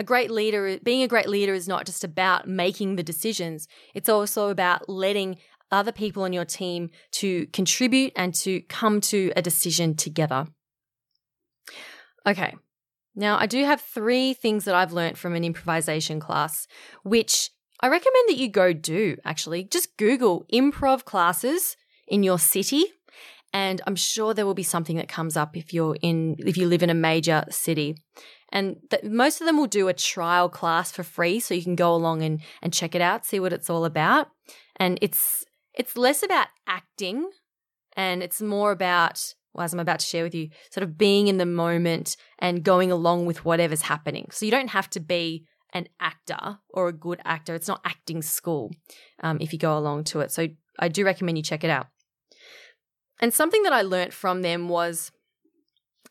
a 0.00 0.02
great 0.02 0.30
leader, 0.30 0.78
being 0.82 1.02
a 1.02 1.08
great 1.08 1.28
leader, 1.28 1.52
is 1.52 1.68
not 1.68 1.84
just 1.84 2.02
about 2.02 2.48
making 2.48 2.96
the 2.96 3.02
decisions. 3.02 3.68
It's 3.94 4.08
also 4.08 4.48
about 4.48 4.88
letting 4.88 5.36
other 5.70 5.92
people 5.92 6.22
on 6.22 6.32
your 6.32 6.46
team 6.46 6.88
to 7.12 7.46
contribute 7.48 8.12
and 8.16 8.34
to 8.36 8.62
come 8.62 9.02
to 9.02 9.30
a 9.36 9.42
decision 9.42 9.94
together. 9.94 10.46
Okay. 12.26 12.56
Now, 13.14 13.36
I 13.38 13.44
do 13.44 13.62
have 13.66 13.82
three 13.82 14.32
things 14.32 14.64
that 14.64 14.74
I've 14.74 14.94
learned 14.94 15.18
from 15.18 15.34
an 15.34 15.44
improvisation 15.44 16.18
class, 16.18 16.66
which 17.02 17.50
I 17.80 17.88
recommend 17.88 18.28
that 18.28 18.38
you 18.38 18.48
go 18.48 18.72
do 18.72 19.18
actually. 19.22 19.64
Just 19.64 19.98
Google 19.98 20.46
improv 20.50 21.04
classes 21.04 21.76
in 22.08 22.22
your 22.22 22.38
city 22.38 22.86
and 23.52 23.80
I'm 23.86 23.96
sure 23.96 24.32
there 24.32 24.46
will 24.46 24.54
be 24.54 24.62
something 24.62 24.96
that 24.96 25.08
comes 25.08 25.36
up 25.36 25.56
if 25.56 25.74
you're 25.74 25.96
in 26.00 26.36
if 26.38 26.56
you 26.56 26.68
live 26.68 26.82
in 26.82 26.90
a 26.90 26.94
major 26.94 27.44
city. 27.50 27.96
And 28.52 28.76
th- 28.90 29.04
most 29.04 29.40
of 29.40 29.46
them 29.46 29.56
will 29.56 29.66
do 29.66 29.88
a 29.88 29.94
trial 29.94 30.48
class 30.48 30.90
for 30.90 31.02
free 31.02 31.40
so 31.40 31.54
you 31.54 31.62
can 31.62 31.76
go 31.76 31.94
along 31.94 32.22
and 32.22 32.40
and 32.62 32.72
check 32.72 32.94
it 32.94 33.00
out, 33.00 33.24
see 33.26 33.40
what 33.40 33.52
it's 33.52 33.70
all 33.70 33.84
about. 33.84 34.28
And 34.76 34.98
it's 35.00 35.44
it's 35.74 35.96
less 35.96 36.22
about 36.22 36.48
acting 36.66 37.30
and 37.96 38.22
it's 38.22 38.40
more 38.42 38.72
about 38.72 39.34
well, 39.52 39.64
as 39.64 39.72
I'm 39.72 39.80
about 39.80 39.98
to 39.98 40.06
share 40.06 40.22
with 40.22 40.34
you, 40.34 40.50
sort 40.70 40.84
of 40.84 40.96
being 40.96 41.26
in 41.26 41.38
the 41.38 41.46
moment 41.46 42.16
and 42.38 42.62
going 42.62 42.92
along 42.92 43.26
with 43.26 43.44
whatever's 43.44 43.82
happening. 43.82 44.28
So 44.30 44.44
you 44.44 44.50
don't 44.52 44.68
have 44.68 44.88
to 44.90 45.00
be 45.00 45.44
an 45.72 45.88
actor 45.98 46.58
or 46.68 46.88
a 46.88 46.92
good 46.92 47.20
actor. 47.24 47.54
It's 47.54 47.68
not 47.68 47.80
acting 47.84 48.22
school 48.22 48.72
um, 49.22 49.38
if 49.40 49.52
you 49.52 49.58
go 49.58 49.76
along 49.76 50.04
to 50.04 50.20
it. 50.20 50.30
So 50.30 50.48
I 50.78 50.88
do 50.88 51.04
recommend 51.04 51.36
you 51.38 51.42
check 51.42 51.64
it 51.64 51.70
out. 51.70 51.88
And 53.20 53.34
something 53.34 53.62
that 53.64 53.72
I 53.72 53.82
learnt 53.82 54.12
from 54.12 54.42
them 54.42 54.68
was 54.68 55.12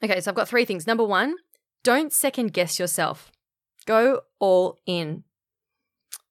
okay, 0.03 0.19
so 0.21 0.31
I've 0.31 0.35
got 0.35 0.47
three 0.47 0.65
things. 0.65 0.85
Number 0.85 1.03
one, 1.03 1.35
don't 1.83 2.13
second 2.13 2.53
guess 2.53 2.79
yourself, 2.79 3.31
go 3.85 4.21
all 4.39 4.77
in. 4.85 5.23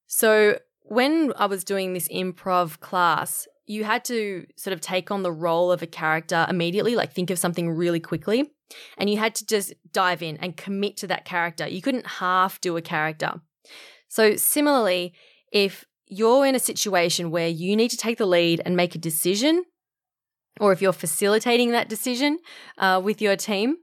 So 0.07 0.59
when 0.83 1.33
I 1.37 1.47
was 1.47 1.65
doing 1.65 1.93
this 1.93 2.09
improv 2.09 2.81
class, 2.81 3.47
you 3.67 3.85
had 3.85 4.05
to 4.07 4.47
sort 4.57 4.73
of 4.73 4.81
take 4.81 5.11
on 5.11 5.23
the 5.23 5.33
role 5.33 5.71
of 5.71 5.83
a 5.83 5.87
character 5.87 6.47
immediately, 6.49 6.97
like 6.97 7.13
think 7.13 7.31
of 7.31 7.39
something 7.39 7.71
really 7.71 8.01
quickly. 8.01 8.51
And 8.97 9.09
you 9.09 9.19
had 9.19 9.35
to 9.37 9.47
just 9.47 9.75
dive 9.93 10.23
in 10.23 10.37
and 10.39 10.57
commit 10.57 10.97
to 10.99 11.07
that 11.09 11.25
character. 11.25 11.69
You 11.69 11.83
couldn't 11.83 12.07
half 12.07 12.61
do 12.61 12.77
a 12.77 12.83
character. 12.83 13.41
So, 14.09 14.37
similarly, 14.37 15.15
if 15.53 15.85
you're 16.07 16.47
in 16.47 16.55
a 16.55 16.59
situation 16.61 17.31
where 17.31 17.49
you 17.49 17.77
need 17.77 17.91
to 17.91 17.97
take 17.97 18.19
the 18.19 18.27
lead 18.27 18.63
and 18.65 18.77
make 18.77 18.95
a 18.95 18.99
decision, 18.99 19.65
or 20.61 20.73
if 20.73 20.81
you're 20.83 20.93
facilitating 20.93 21.71
that 21.71 21.89
decision 21.89 22.39
uh, 22.79 23.01
with 23.03 23.21
your 23.21 23.37
team, 23.37 23.77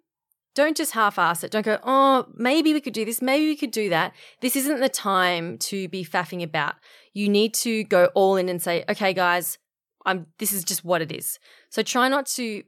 don't 0.55 0.75
just 0.75 0.93
half 0.93 1.19
ass 1.19 1.43
it. 1.43 1.51
Don't 1.51 1.65
go, 1.65 1.77
oh, 1.83 2.25
maybe 2.33 2.73
we 2.73 2.81
could 2.81 2.93
do 2.93 3.05
this, 3.05 3.21
maybe 3.21 3.45
we 3.45 3.55
could 3.55 3.71
do 3.71 3.89
that. 3.89 4.13
This 4.41 4.55
isn't 4.55 4.79
the 4.79 4.89
time 4.89 5.57
to 5.59 5.87
be 5.89 6.03
faffing 6.03 6.41
about. 6.41 6.75
You 7.13 7.29
need 7.29 7.53
to 7.55 7.83
go 7.83 8.05
all 8.15 8.37
in 8.37 8.49
and 8.49 8.61
say, 8.61 8.83
okay, 8.89 9.13
guys, 9.13 9.57
I'm 10.05 10.27
this 10.39 10.53
is 10.53 10.63
just 10.63 10.83
what 10.83 11.01
it 11.01 11.11
is. 11.11 11.39
So 11.69 11.83
try 11.83 12.07
not 12.07 12.25
to 12.27 12.63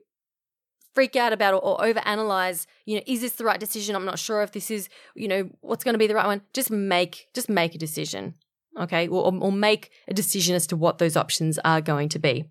freak 0.94 1.16
out 1.16 1.32
about 1.32 1.54
or, 1.54 1.62
or 1.62 1.78
overanalyze, 1.80 2.66
you 2.86 2.96
know, 2.98 3.04
is 3.08 3.22
this 3.22 3.34
the 3.34 3.46
right 3.46 3.60
decision? 3.60 3.96
I'm 3.96 4.06
not 4.06 4.20
sure 4.20 4.42
if 4.42 4.52
this 4.52 4.70
is, 4.70 4.90
you 5.16 5.28
know, 5.28 5.50
what's 5.62 5.84
going 5.84 5.94
to 5.94 6.00
be 6.00 6.08
the 6.08 6.16
right 6.16 6.26
one. 6.26 6.42
Just 6.54 6.72
make 6.72 7.28
just 7.34 7.50
make 7.50 7.74
a 7.74 7.78
decision. 7.78 8.36
Okay? 8.78 9.08
Or, 9.08 9.34
or 9.34 9.52
make 9.52 9.92
a 10.08 10.14
decision 10.14 10.56
as 10.56 10.68
to 10.68 10.76
what 10.76 10.98
those 10.98 11.16
options 11.16 11.58
are 11.66 11.82
going 11.82 12.10
to 12.10 12.20
be. 12.20 12.46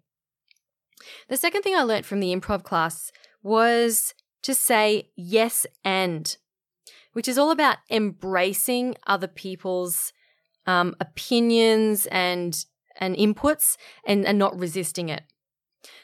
The 1.29 1.37
second 1.37 1.63
thing 1.63 1.77
I 1.77 1.83
learned 1.83 2.07
from 2.07 2.21
the 2.21 2.35
improv 2.35 2.63
class 2.63 3.13
was 3.43 4.15
to 4.43 4.55
say 4.55 5.11
yes 5.17 5.67
and, 5.85 6.37
which 7.13 7.29
is 7.29 7.39
all 7.39 7.51
about 7.51 7.79
embracing 7.91 8.97
other 9.07 9.29
people's 9.29 10.13
um, 10.67 10.95
opinions 11.01 12.07
and 12.07 12.65
and 12.99 13.15
inputs 13.17 13.77
and, 14.07 14.27
and 14.27 14.39
not 14.39 14.59
resisting 14.59 15.11
it. 15.11 15.23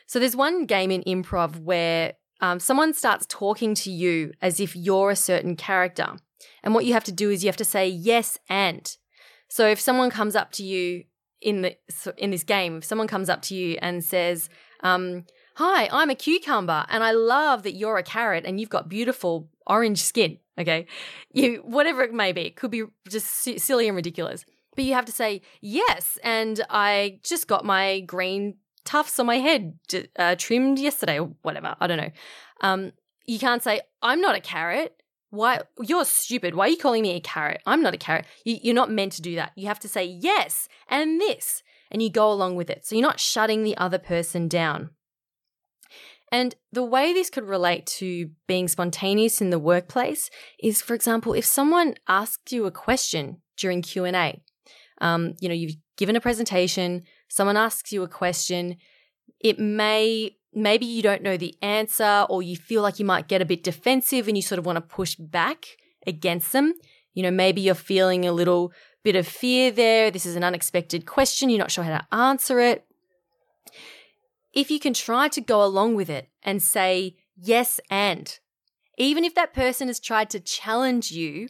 So 0.07 0.19
there's 0.19 0.37
one 0.37 0.67
game 0.67 0.91
in 0.91 1.03
improv 1.05 1.59
where 1.59 2.15
um, 2.43 2.61
someone 2.61 2.93
starts 2.93 3.25
talking 3.27 3.75
to 3.77 3.91
you 3.91 4.33
as 4.43 4.61
if 4.61 4.77
you're 4.77 5.11
a 5.11 5.17
certain 5.17 5.57
character. 5.57 6.17
And 6.63 6.75
what 6.75 6.85
you 6.85 6.93
have 6.93 7.05
to 7.05 7.13
do 7.13 7.31
is 7.31 7.43
you 7.43 7.49
have 7.49 7.57
to 7.57 7.65
say 7.65 7.89
yes 7.89 8.39
and. 8.49 8.95
So 9.49 9.67
if 9.67 9.81
someone 9.81 10.11
comes 10.11 10.37
up 10.37 10.51
to 10.53 10.65
you 10.65 11.05
in 11.41 11.63
the 11.63 11.77
in 12.17 12.31
this 12.31 12.45
game, 12.45 12.79
if 12.79 12.85
someone 12.85 13.09
comes 13.09 13.29
up 13.29 13.43
to 13.43 13.55
you 13.55 13.79
and 13.81 14.05
says, 14.05 14.49
um, 14.83 15.25
Hi, 15.57 15.89
I'm 15.93 16.09
a 16.09 16.15
cucumber 16.15 16.87
and 16.89 17.05
I 17.05 17.13
love 17.13 17.63
that 17.65 17.75
you're 17.75 17.99
a 17.99 18.03
carrot 18.03 18.45
and 18.47 18.59
you've 18.59 18.71
got 18.71 18.89
beautiful 18.89 19.51
orange 19.67 20.03
skin. 20.03 20.39
Okay. 20.59 20.87
You, 21.33 21.63
whatever 21.65 22.03
it 22.03 22.13
may 22.13 22.33
be, 22.33 22.43
it 22.43 22.57
could 22.57 22.71
be 22.71 22.85
just 23.09 23.27
silly 23.27 23.87
and 23.87 23.97
ridiculous. 23.97 24.45
But 24.75 24.85
you 24.85 24.95
have 24.95 25.05
to 25.07 25.13
say, 25.13 25.43
yes. 25.61 26.19
And 26.23 26.61
I 26.71 27.21
just 27.23 27.49
got 27.49 27.65
my 27.65 28.01
green 28.01 28.57
tufts 28.85 29.19
on 29.19 29.27
my 29.27 29.39
head 29.39 29.79
uh, 30.19 30.37
trimmed 30.37 30.79
yesterday 30.79 31.21
or 31.21 31.33
whatever. 31.43 31.77
I 31.81 31.87
don't 31.87 31.99
know. 31.99 32.11
Um, 32.63 32.93
you 33.27 33.39
can't 33.39 33.63
say, 33.63 33.83
I'm 34.01 34.21
not 34.21 34.37
a 34.37 34.41
carrot. 34.41 35.03
Why? 35.31 35.61
You're 35.81 36.05
stupid. 36.05 36.55
Why 36.55 36.67
are 36.67 36.71
you 36.71 36.77
calling 36.77 37.03
me 37.03 37.11
a 37.11 37.21
carrot? 37.21 37.63
I'm 37.67 37.83
not 37.83 37.95
a 37.95 37.99
carrot. 37.99 38.25
You, 38.45 38.59
you're 38.63 38.75
not 38.75 38.91
meant 38.91 39.13
to 39.13 39.23
do 39.23 39.35
that. 39.37 39.53
You 39.55 39.67
have 39.69 39.81
to 39.81 39.89
say 39.89 40.05
yes 40.05 40.69
and 40.89 41.21
this 41.21 41.63
and 41.91 42.03
you 42.03 42.11
go 42.11 42.33
along 42.33 42.57
with 42.57 42.71
it. 42.71 42.87
So 42.87 42.95
you're 42.95 43.07
not 43.07 43.21
shutting 43.21 43.63
the 43.63 43.77
other 43.77 43.99
person 43.99 44.49
down. 44.49 44.91
And 46.33 46.55
the 46.73 46.83
way 46.83 47.13
this 47.13 47.29
could 47.29 47.45
relate 47.45 47.85
to 47.99 48.31
being 48.49 48.67
spontaneous 48.67 49.43
in 49.43 49.51
the 49.51 49.59
workplace 49.59 50.31
is, 50.59 50.81
for 50.81 50.95
example, 50.95 51.35
if 51.35 51.45
someone 51.45 51.95
asks 52.09 52.53
you 52.53 52.65
a 52.65 52.71
question 52.71 53.43
during 53.59 53.83
Q 53.83 54.07
and 54.07 54.17
A, 54.17 54.43
um, 55.03 55.35
you 55.41 55.49
know, 55.49 55.55
you've 55.55 55.77
given 55.99 56.17
a 56.17 56.21
presentation, 56.21 57.03
someone 57.29 57.59
asks 57.59 57.93
you 57.93 58.03
a 58.03 58.09
question, 58.09 58.77
it 59.41 59.59
may 59.59 60.37
maybe 60.55 60.87
you 60.87 61.03
don't 61.03 61.23
know 61.23 61.37
the 61.37 61.55
answer, 61.63 62.27
or 62.29 62.43
you 62.43 62.57
feel 62.57 62.83
like 62.83 62.99
you 62.99 63.05
might 63.05 63.29
get 63.29 63.43
a 63.43 63.47
bit 63.47 63.63
defensive 63.63 64.27
and 64.27 64.37
you 64.37 64.43
sort 64.43 64.59
of 64.59 64.67
want 64.67 64.77
to 64.77 64.81
push 64.81 65.15
back 65.17 65.67
against 66.07 66.53
them. 66.53 66.75
You 67.15 67.23
know, 67.23 67.31
maybe 67.31 67.61
you're 67.61 67.75
feeling 67.75 68.25
a 68.25 68.33
little 68.33 68.73
bit 69.03 69.17
of 69.17 69.27
fear 69.27 69.71
there. 69.71 70.11
This 70.11 70.27
is 70.27 70.37
an 70.37 70.45
unexpected 70.45 71.05
question. 71.05 71.51
You're 71.51 71.59
not 71.59 71.71
sure 71.71 71.85
how 71.85 71.99
to 71.99 72.15
answer 72.15 72.59
it. 72.61 72.87
If 74.53 74.71
you 74.71 74.79
can 74.79 74.95
try 74.95 75.29
to 75.29 75.41
go 75.41 75.65
along 75.65 75.95
with 75.95 76.11
it 76.11 76.29
and 76.43 76.63
say 76.63 77.17
yes 77.37 77.81
and, 77.91 78.39
even 78.99 79.25
if 79.25 79.35
that 79.35 79.55
person 79.55 79.89
has 79.89 79.99
tried 79.99 80.31
to 80.31 80.41
challenge 80.41 81.11
you, 81.11 81.49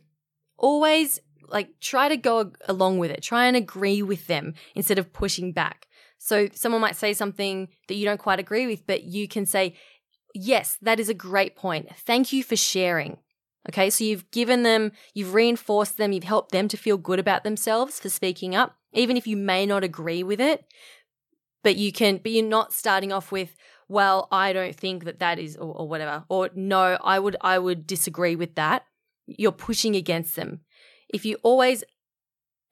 always 0.57 1.21
like 1.49 1.81
try 1.81 2.09
to 2.09 2.17
go 2.17 2.53
along 2.67 2.99
with 2.99 3.11
it. 3.11 3.23
Try 3.23 3.47
and 3.47 3.57
agree 3.57 4.03
with 4.03 4.27
them 4.27 4.55
instead 4.75 4.99
of 4.99 5.13
pushing 5.13 5.53
back. 5.53 5.87
So 6.19 6.49
someone 6.55 6.81
might 6.81 6.97
say 6.97 7.13
something 7.13 7.69
that 7.89 7.97
you 7.97 8.05
don't 8.05 8.21
quite 8.21 8.39
agree 8.39 8.67
with, 8.67 8.87
but 8.87 9.03
you 9.03 9.27
can 9.27 9.45
say, 9.45 9.75
yes, 10.35 10.79
that 10.81 11.01
is 11.01 11.09
a 11.09 11.15
great 11.15 11.57
point. 11.57 11.89
Thank 11.97 12.33
you 12.33 12.45
for 12.45 12.57
sharing. 12.57 13.19
Okay, 13.69 13.91
so 13.91 14.03
you've 14.03 14.31
given 14.31 14.63
them, 14.63 14.93
you've 15.15 15.35
reinforced 15.35 15.97
them, 15.97 16.13
you've 16.13 16.25
helped 16.25 16.51
them 16.51 16.67
to 16.69 16.77
feel 16.77 16.97
good 16.97 17.19
about 17.21 17.45
themselves 17.45 18.01
for 18.01 18.09
speaking 18.09 18.57
up, 18.57 18.77
even 18.93 19.17
if 19.17 19.27
you 19.27 19.37
may 19.37 19.67
not 19.67 19.85
agree 19.85 20.23
with 20.23 20.41
it. 20.41 20.65
But 21.63 21.77
you 21.77 21.93
can, 21.93 22.19
but 22.19 22.33
you're 22.33 22.45
not 22.45 22.73
starting 22.73 23.13
off 23.13 23.31
with, 23.31 23.55
well, 23.89 24.29
I 24.33 24.53
don't 24.53 24.75
think 24.75 25.05
that 25.05 25.21
that 25.21 25.39
is, 25.39 25.57
or, 25.57 25.75
or 25.75 25.89
whatever, 25.89 26.25
or 26.29 26.51
no, 26.55 26.99
I 27.03 27.19
would, 27.19 27.37
I 27.41 27.59
would 27.59 27.87
disagree 27.87 28.37
with 28.37 28.55
that. 28.57 28.85
You're 29.27 29.53
pushing 29.53 29.95
against 29.95 30.35
them. 30.35 30.61
If 31.09 31.25
you 31.25 31.37
always, 31.43 31.85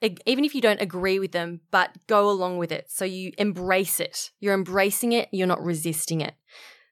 even 0.03 0.44
if 0.44 0.55
you 0.55 0.61
don't 0.61 0.81
agree 0.81 1.18
with 1.18 1.33
them, 1.33 1.61
but 1.70 1.90
go 2.07 2.29
along 2.31 2.59
with 2.59 2.72
it, 2.72 2.90
so 2.90 3.05
you 3.05 3.33
embrace 3.38 4.00
it, 4.00 4.31
you're 4.40 4.55
embracing 4.55 5.12
it, 5.12 5.29
you're 5.31 5.46
not 5.46 5.62
resisting 5.62 6.20
it. 6.20 6.35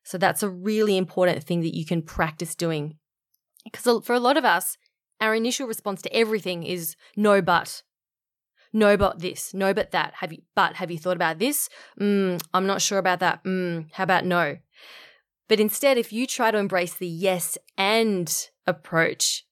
So 0.04 0.18
that's 0.18 0.42
a 0.42 0.48
really 0.48 0.96
important 0.96 1.42
thing 1.42 1.62
that 1.62 1.76
you 1.76 1.84
can 1.84 2.02
practice 2.02 2.54
doing 2.54 2.96
because 3.64 4.04
for 4.04 4.14
a 4.14 4.20
lot 4.20 4.36
of 4.36 4.44
us, 4.44 4.76
our 5.20 5.34
initial 5.34 5.66
response 5.66 6.02
to 6.02 6.16
everything 6.16 6.62
is 6.62 6.96
no 7.16 7.42
but. 7.42 7.82
No, 8.72 8.96
but 8.96 9.20
this, 9.20 9.54
no, 9.54 9.72
but 9.72 9.90
that. 9.92 10.14
Have 10.14 10.32
you, 10.32 10.42
but 10.54 10.76
have 10.76 10.90
you 10.90 10.98
thought 10.98 11.16
about 11.16 11.38
this? 11.38 11.68
Mm, 12.00 12.40
I'm 12.52 12.66
not 12.66 12.82
sure 12.82 12.98
about 12.98 13.20
that. 13.20 13.42
Mm, 13.44 13.88
how 13.92 14.04
about 14.04 14.24
no? 14.24 14.58
But 15.48 15.60
instead, 15.60 15.96
if 15.96 16.12
you 16.12 16.26
try 16.26 16.50
to 16.50 16.58
embrace 16.58 16.94
the 16.94 17.06
yes 17.06 17.56
and 17.76 18.48
approach, 18.66 19.46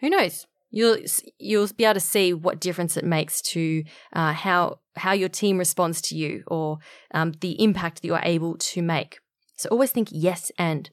who 0.00 0.10
knows? 0.10 0.46
You'll 0.72 0.98
you'll 1.38 1.68
be 1.76 1.84
able 1.84 1.94
to 1.94 2.00
see 2.00 2.32
what 2.32 2.60
difference 2.60 2.96
it 2.96 3.04
makes 3.04 3.42
to 3.42 3.84
uh, 4.12 4.32
how 4.32 4.80
how 4.96 5.12
your 5.12 5.28
team 5.28 5.58
responds 5.58 6.00
to 6.02 6.16
you 6.16 6.44
or 6.46 6.78
um, 7.12 7.32
the 7.40 7.62
impact 7.62 8.02
that 8.02 8.06
you 8.06 8.14
are 8.14 8.22
able 8.24 8.56
to 8.58 8.82
make. 8.82 9.20
So 9.56 9.68
always 9.68 9.90
think 9.90 10.08
yes 10.10 10.50
and. 10.58 10.90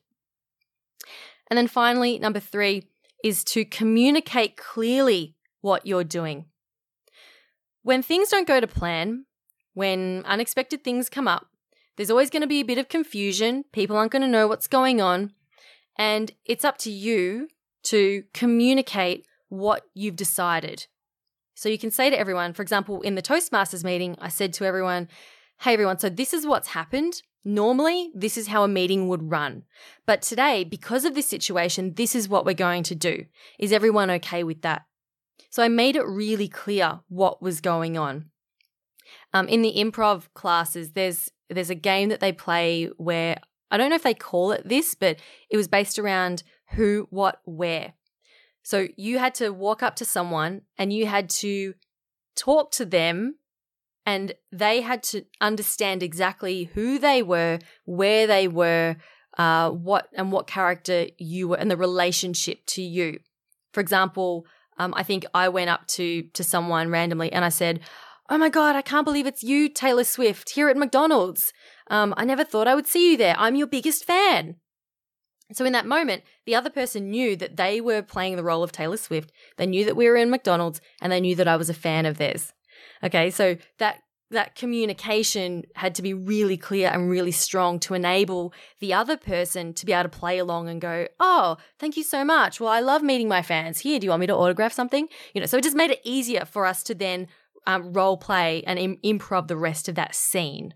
And 1.50 1.58
then 1.58 1.68
finally, 1.68 2.20
number 2.20 2.42
three 2.42 2.84
is 3.24 3.44
to 3.46 3.64
communicate 3.64 4.58
clearly 4.58 5.36
what 5.62 5.86
you're 5.86 6.04
doing. 6.04 6.46
When 7.88 8.04
things 8.04 8.28
don't 8.28 8.46
go 8.46 8.60
to 8.60 8.68
plan, 8.68 9.28
when 9.74 10.22
unexpected 10.26 10.84
things 10.84 11.08
come 11.08 11.26
up, 11.26 11.48
there's 11.96 12.10
always 12.10 12.30
going 12.30 12.42
to 12.42 12.46
be 12.46 12.60
a 12.60 12.66
bit 12.66 12.78
of 12.78 12.90
confusion. 12.90 13.64
People 13.72 13.96
aren't 13.96 14.12
going 14.12 14.24
to 14.24 14.28
know 14.28 14.46
what's 14.46 14.68
going 14.68 15.00
on. 15.00 15.32
And 15.98 16.34
it's 16.44 16.66
up 16.66 16.78
to 16.80 16.92
you 16.92 17.48
to 17.84 18.26
communicate 18.34 19.26
what 19.48 19.84
you've 19.94 20.18
decided. 20.18 20.88
So 21.56 21.70
you 21.70 21.78
can 21.78 21.90
say 21.90 22.10
to 22.10 22.20
everyone, 22.20 22.52
for 22.52 22.62
example, 22.62 23.02
in 23.04 23.16
the 23.16 23.22
Toastmasters 23.22 23.86
meeting, 23.86 24.18
I 24.20 24.28
said 24.28 24.52
to 24.56 24.66
everyone, 24.66 25.08
Hey 25.62 25.72
everyone, 25.72 25.98
so 25.98 26.10
this 26.10 26.34
is 26.34 26.46
what's 26.46 26.68
happened. 26.68 27.22
Normally, 27.46 28.12
this 28.14 28.36
is 28.36 28.48
how 28.48 28.66
a 28.66 28.68
meeting 28.68 29.08
would 29.08 29.32
run. 29.32 29.64
But 30.06 30.22
today, 30.22 30.66
because 30.66 31.06
of 31.06 31.16
this 31.16 31.30
situation, 31.30 31.94
this 31.94 32.16
is 32.16 32.28
what 32.28 32.46
we're 32.46 32.54
going 32.54 32.84
to 32.84 32.96
do. 32.96 33.28
Is 33.58 33.72
everyone 33.72 34.12
okay 34.12 34.44
with 34.44 34.62
that? 34.64 34.84
So 35.50 35.64
I 35.64 35.68
made 35.68 35.96
it 35.96 36.06
really 36.06 36.48
clear 36.48 37.00
what 37.10 37.42
was 37.42 37.62
going 37.62 37.98
on. 37.98 38.26
Um, 39.34 39.48
in 39.48 39.62
the 39.62 39.74
improv 39.76 40.28
classes, 40.34 40.92
there's 40.92 41.32
there's 41.50 41.70
a 41.70 41.76
game 41.76 42.10
that 42.10 42.20
they 42.20 42.34
play 42.34 42.90
where 42.98 43.38
I 43.72 43.78
don't 43.78 43.90
know 43.90 43.96
if 43.96 44.04
they 44.04 44.14
call 44.14 44.52
it 44.52 44.68
this, 44.68 44.96
but 44.96 45.18
it 45.50 45.58
was 45.58 45.68
based 45.68 46.00
around 46.00 46.44
who, 46.72 47.08
what, 47.10 47.42
where. 47.46 47.94
So 48.64 48.88
you 48.98 49.20
had 49.20 49.36
to 49.36 49.52
walk 49.52 49.82
up 49.82 49.96
to 49.98 50.06
someone 50.06 50.62
and 50.78 50.92
you 50.92 51.06
had 51.06 51.30
to 51.30 51.74
talk 52.36 52.72
to 52.74 52.86
them 52.86 53.36
and 54.06 54.34
they 54.52 54.82
had 54.82 55.04
to 55.04 55.26
understand 55.42 56.02
exactly 56.02 56.66
who 56.74 56.98
they 56.98 57.22
were, 57.22 57.60
where 57.86 58.26
they 58.26 58.48
were, 58.48 58.96
uh, 59.38 59.70
what 59.70 60.08
and 60.14 60.32
what 60.32 60.48
character 60.48 61.08
you 61.18 61.50
were, 61.50 61.58
and 61.58 61.70
the 61.70 61.78
relationship 61.78 62.66
to 62.68 62.82
you. 62.82 63.20
For 63.74 63.82
example, 63.82 64.46
um, 64.78 64.94
I 64.96 65.04
think 65.04 65.26
I 65.34 65.50
went 65.50 65.70
up 65.70 65.88
to 65.88 66.24
to 66.24 66.44
someone 66.44 66.90
randomly 66.90 67.32
and 67.32 67.44
I 67.44 67.50
said, 67.50 67.80
"Oh 68.30 68.38
my 68.38 68.50
god, 68.50 68.76
I 68.76 68.82
can't 68.82 69.06
believe 69.06 69.26
it's 69.28 69.44
you, 69.44 69.70
Taylor 69.70 70.04
Swift, 70.04 70.52
here 70.52 70.70
at 70.70 70.78
McDonald's. 70.78 71.54
Um, 71.90 72.14
I 72.18 72.26
never 72.26 72.44
thought 72.44 72.68
I 72.68 72.76
would 72.76 72.88
see 72.88 73.12
you 73.12 73.18
there. 73.18 73.36
I'm 73.38 73.56
your 73.56 73.68
biggest 73.68 74.06
fan." 74.06 74.56
So 75.54 75.64
in 75.64 75.72
that 75.74 75.86
moment, 75.86 76.24
the 76.46 76.56
other 76.56 76.70
person 76.70 77.10
knew 77.10 77.36
that 77.38 77.56
they 77.56 77.80
were 77.80 78.02
playing 78.02 78.36
the 78.36 78.44
role 78.44 78.64
of 78.64 78.74
Taylor 78.74 78.98
Swift. 78.98 79.32
They 79.58 79.66
knew 79.66 79.86
that 79.86 79.96
we 79.96 80.10
were 80.10 80.18
in 80.18 80.30
McDonald's, 80.30 80.82
and 81.02 81.12
they 81.12 81.22
knew 81.22 81.36
that 81.36 81.48
I 81.48 81.56
was 81.56 81.70
a 81.70 81.74
fan 81.74 82.06
of 82.06 82.18
theirs. 82.18 82.52
Okay, 83.04 83.30
so 83.30 83.56
that 83.80 84.02
that 84.32 84.56
communication 84.56 85.64
had 85.76 85.96
to 85.96 86.02
be 86.02 86.14
really 86.14 86.58
clear 86.58 86.90
and 86.90 87.10
really 87.10 87.32
strong 87.32 87.80
to 87.80 87.94
enable 87.94 88.54
the 88.80 88.94
other 88.94 89.16
person 89.16 89.74
to 89.74 89.86
be 89.86 89.94
able 89.94 90.04
to 90.04 90.10
play 90.10 90.38
along 90.38 90.68
and 90.68 90.82
go, 90.82 91.08
Oh, 91.20 91.58
thank 91.80 91.96
you 91.96 92.04
so 92.04 92.26
much. 92.26 92.60
Well, 92.60 92.70
I 92.70 92.82
love 92.82 93.02
meeting 93.02 93.28
my 93.28 93.42
fans. 93.42 93.80
Here, 93.80 94.00
do 94.00 94.06
you 94.06 94.10
want 94.10 94.22
me 94.22 94.28
to 94.28 94.36
autograph 94.36 94.74
something? 94.74 95.08
You 95.34 95.42
know, 95.42 95.48
so 95.48 95.58
it 95.58 95.64
just 95.64 95.78
made 95.78 95.92
it 95.92 96.02
easier 96.04 96.46
for 96.46 96.66
us 96.66 96.84
to 96.84 96.96
then 96.96 97.28
um, 97.66 97.94
role 97.94 98.18
play 98.18 98.64
and 98.66 98.78
Im- 98.78 98.98
improv 99.04 99.48
the 99.48 99.58
rest 99.58 99.88
of 99.88 99.96
that 99.96 100.16
scene. 100.16 100.74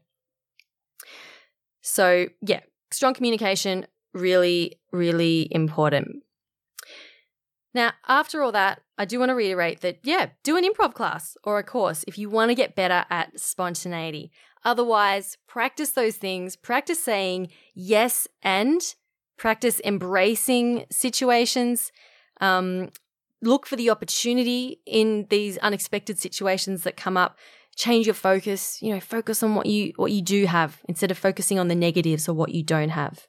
So, 1.81 2.27
yeah, 2.41 2.59
strong 2.91 3.13
communication, 3.13 3.87
really, 4.13 4.79
really 4.91 5.47
important. 5.51 6.23
Now, 7.73 7.93
after 8.07 8.41
all 8.41 8.51
that, 8.51 8.81
I 8.97 9.05
do 9.05 9.19
want 9.19 9.29
to 9.29 9.35
reiterate 9.35 9.81
that, 9.81 9.99
yeah, 10.03 10.27
do 10.43 10.57
an 10.57 10.65
improv 10.65 10.93
class 10.93 11.37
or 11.43 11.57
a 11.57 11.63
course 11.63 12.03
if 12.07 12.17
you 12.17 12.29
want 12.29 12.49
to 12.49 12.55
get 12.55 12.75
better 12.75 13.05
at 13.09 13.39
spontaneity. 13.39 14.31
Otherwise, 14.63 15.37
practice 15.47 15.91
those 15.91 16.17
things, 16.17 16.55
practice 16.55 17.03
saying 17.03 17.49
yes 17.73 18.27
and 18.43 18.81
practice 19.37 19.81
embracing 19.83 20.85
situations. 20.91 21.91
Um, 22.41 22.89
look 23.41 23.65
for 23.65 23.75
the 23.75 23.89
opportunity 23.89 24.81
in 24.85 25.25
these 25.29 25.57
unexpected 25.59 26.19
situations 26.19 26.83
that 26.83 26.95
come 26.95 27.17
up. 27.17 27.37
Change 27.75 28.05
your 28.05 28.13
focus, 28.13 28.79
you 28.81 28.93
know, 28.93 28.99
focus 28.99 29.41
on 29.41 29.55
what 29.55 29.65
you 29.65 29.93
what 29.95 30.11
you 30.11 30.21
do 30.21 30.45
have 30.45 30.81
instead 30.87 31.09
of 31.09 31.17
focusing 31.17 31.57
on 31.57 31.69
the 31.69 31.75
negatives 31.75 32.27
or 32.27 32.33
what 32.33 32.51
you 32.51 32.63
don't 32.63 32.89
have. 32.89 33.27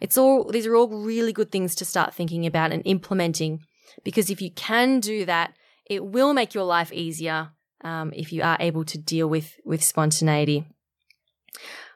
It's 0.00 0.16
all 0.16 0.50
these 0.50 0.66
are 0.66 0.74
all 0.74 0.88
really 0.88 1.32
good 1.32 1.52
things 1.52 1.74
to 1.76 1.84
start 1.84 2.14
thinking 2.14 2.46
about 2.46 2.72
and 2.72 2.82
implementing 2.86 3.60
because 4.04 4.30
if 4.30 4.40
you 4.40 4.50
can 4.50 5.00
do 5.00 5.24
that, 5.24 5.54
it 5.86 6.04
will 6.04 6.32
make 6.32 6.54
your 6.54 6.64
life 6.64 6.92
easier 6.92 7.50
um, 7.84 8.12
if 8.14 8.32
you 8.32 8.42
are 8.42 8.56
able 8.60 8.84
to 8.84 8.98
deal 8.98 9.28
with 9.28 9.56
with 9.64 9.82
spontaneity. 9.82 10.66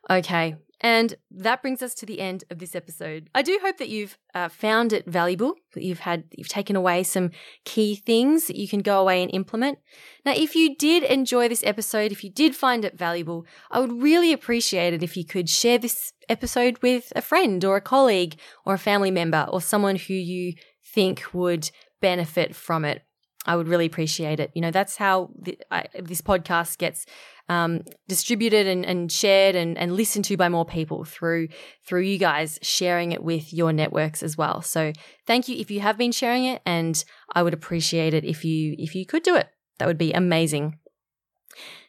Okay, 0.08 0.56
and 0.80 1.14
that 1.30 1.62
brings 1.62 1.82
us 1.82 1.94
to 1.94 2.06
the 2.06 2.20
end 2.20 2.44
of 2.50 2.58
this 2.58 2.74
episode. 2.74 3.30
I 3.34 3.42
do 3.42 3.58
hope 3.62 3.78
that 3.78 3.88
you've 3.88 4.18
uh, 4.34 4.48
found 4.48 4.92
it 4.92 5.06
valuable, 5.06 5.54
that 5.72 5.82
you've 5.82 6.00
had 6.00 6.24
you've 6.36 6.48
taken 6.48 6.76
away 6.76 7.02
some 7.02 7.30
key 7.64 7.96
things 7.96 8.46
that 8.46 8.56
you 8.56 8.68
can 8.68 8.80
go 8.80 9.00
away 9.00 9.22
and 9.22 9.32
implement. 9.32 9.78
Now, 10.24 10.34
if 10.36 10.54
you 10.54 10.76
did 10.76 11.02
enjoy 11.02 11.48
this 11.48 11.64
episode, 11.64 12.12
if 12.12 12.22
you 12.22 12.30
did 12.30 12.54
find 12.54 12.84
it 12.84 12.98
valuable, 12.98 13.46
I 13.70 13.80
would 13.80 14.02
really 14.02 14.32
appreciate 14.32 14.92
it 14.92 15.02
if 15.02 15.16
you 15.16 15.24
could 15.24 15.48
share 15.48 15.78
this 15.78 16.12
episode 16.28 16.78
with 16.82 17.12
a 17.16 17.22
friend 17.22 17.64
or 17.64 17.76
a 17.76 17.80
colleague 17.80 18.38
or 18.66 18.74
a 18.74 18.78
family 18.78 19.10
member 19.10 19.46
or 19.50 19.62
someone 19.62 19.96
who 19.96 20.14
you 20.14 20.54
think 20.84 21.24
would 21.32 21.70
benefit 22.06 22.54
from 22.54 22.84
it. 22.84 23.02
I 23.46 23.56
would 23.56 23.68
really 23.68 23.86
appreciate 23.86 24.38
it. 24.38 24.50
You 24.54 24.62
know, 24.62 24.70
that's 24.70 24.96
how 24.96 25.30
the, 25.36 25.58
I, 25.70 25.86
this 25.98 26.20
podcast 26.20 26.78
gets 26.78 27.06
um, 27.48 27.82
distributed 28.08 28.66
and, 28.66 28.84
and 28.84 29.10
shared 29.10 29.54
and, 29.56 29.76
and 29.78 29.96
listened 29.96 30.24
to 30.26 30.36
by 30.36 30.48
more 30.48 30.64
people 30.64 31.04
through 31.04 31.48
through 31.86 32.02
you 32.02 32.18
guys 32.18 32.58
sharing 32.62 33.12
it 33.12 33.22
with 33.22 33.52
your 33.52 33.72
networks 33.72 34.22
as 34.22 34.36
well. 34.36 34.62
So 34.62 34.92
thank 35.26 35.48
you 35.48 35.56
if 35.56 35.70
you 35.70 35.80
have 35.80 35.98
been 35.98 36.12
sharing 36.12 36.44
it, 36.44 36.62
and 36.64 37.04
I 37.32 37.42
would 37.42 37.54
appreciate 37.54 38.14
it 38.14 38.24
if 38.24 38.44
you 38.44 38.74
if 38.78 38.94
you 38.94 39.04
could 39.06 39.22
do 39.22 39.34
it. 39.36 39.48
That 39.78 39.86
would 39.86 39.98
be 39.98 40.12
amazing. 40.12 40.78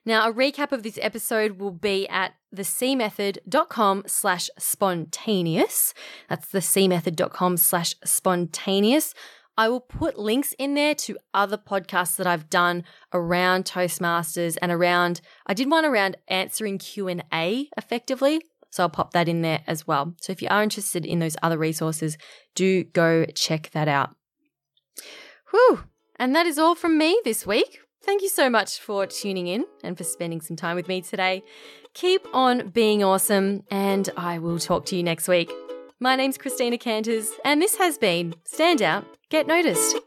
Now, 0.06 0.30
a 0.30 0.34
recap 0.34 0.72
of 0.72 0.84
this 0.84 0.98
episode 1.02 1.60
will 1.60 1.78
be 1.92 2.08
at 2.08 2.32
thecmethod.com 2.56 4.04
slash 4.08 4.50
spontaneous. 4.58 5.94
That's 6.30 6.48
thecmethod.com 6.48 7.58
slash 7.58 7.94
spontaneous. 8.06 9.14
I 9.58 9.70
will 9.70 9.80
put 9.80 10.20
links 10.20 10.54
in 10.60 10.76
there 10.76 10.93
to 10.96 11.17
other 11.34 11.58
podcasts 11.58 12.15
that 12.17 12.28
I've 12.28 12.50
done 12.50 12.84
around 13.13 13.65
Toastmasters 13.65 14.58
and 14.62 14.72
around 14.72 15.22
I 15.48 15.54
did 15.54 15.70
one 15.70 15.84
around 15.84 16.17
answering 16.28 16.78
Q&A 16.78 17.70
effectively. 17.76 18.41
So 18.70 18.84
I'll 18.84 18.89
pop 18.89 19.13
that 19.13 19.28
in 19.28 19.41
there 19.41 19.62
as 19.65 19.88
well. 19.88 20.13
So 20.22 20.32
if 20.32 20.41
you 20.41 20.48
are 20.50 20.62
interested 20.62 21.06
in 21.06 21.20
those 21.20 21.36
other 21.41 21.58
resources, 21.58 22.17
do 22.54 22.84
go 22.84 23.26
check 23.34 23.72
that 23.72 23.88
out. 23.88 24.15
Whew. 25.52 25.86
And 26.20 26.36
that 26.36 26.46
is 26.46 26.60
all 26.60 26.76
from 26.76 26.98
me 26.98 27.20
this 27.24 27.46
week. 27.48 27.80
Thank 28.04 28.22
you 28.22 28.30
so 28.30 28.50
much 28.50 28.80
for 28.80 29.06
tuning 29.06 29.48
in 29.48 29.65
and 29.84 29.98
for 29.98 30.04
spending 30.04 30.41
some 30.41 30.56
time 30.56 30.76
with 30.76 30.88
me 30.88 31.02
today. 31.02 31.43
Keep 31.93 32.28
on 32.34 32.70
being 32.70 33.04
awesome, 33.04 33.63
and 33.72 34.10
I 34.15 34.38
will 34.39 34.60
talk 34.60 34.86
to 34.88 34.96
you 34.96 35.04
next 35.04 35.28
week. 35.28 35.52
My 36.00 36.16
name's 36.16 36.38
Christina 36.38 36.78
Canters, 36.78 37.32
and 37.44 37.60
this 37.60 37.78
has 37.78 37.98
been 37.98 38.36
Stand 38.44 38.84
Out, 38.84 39.04
Get 39.30 39.48
Noticed. 39.48 39.98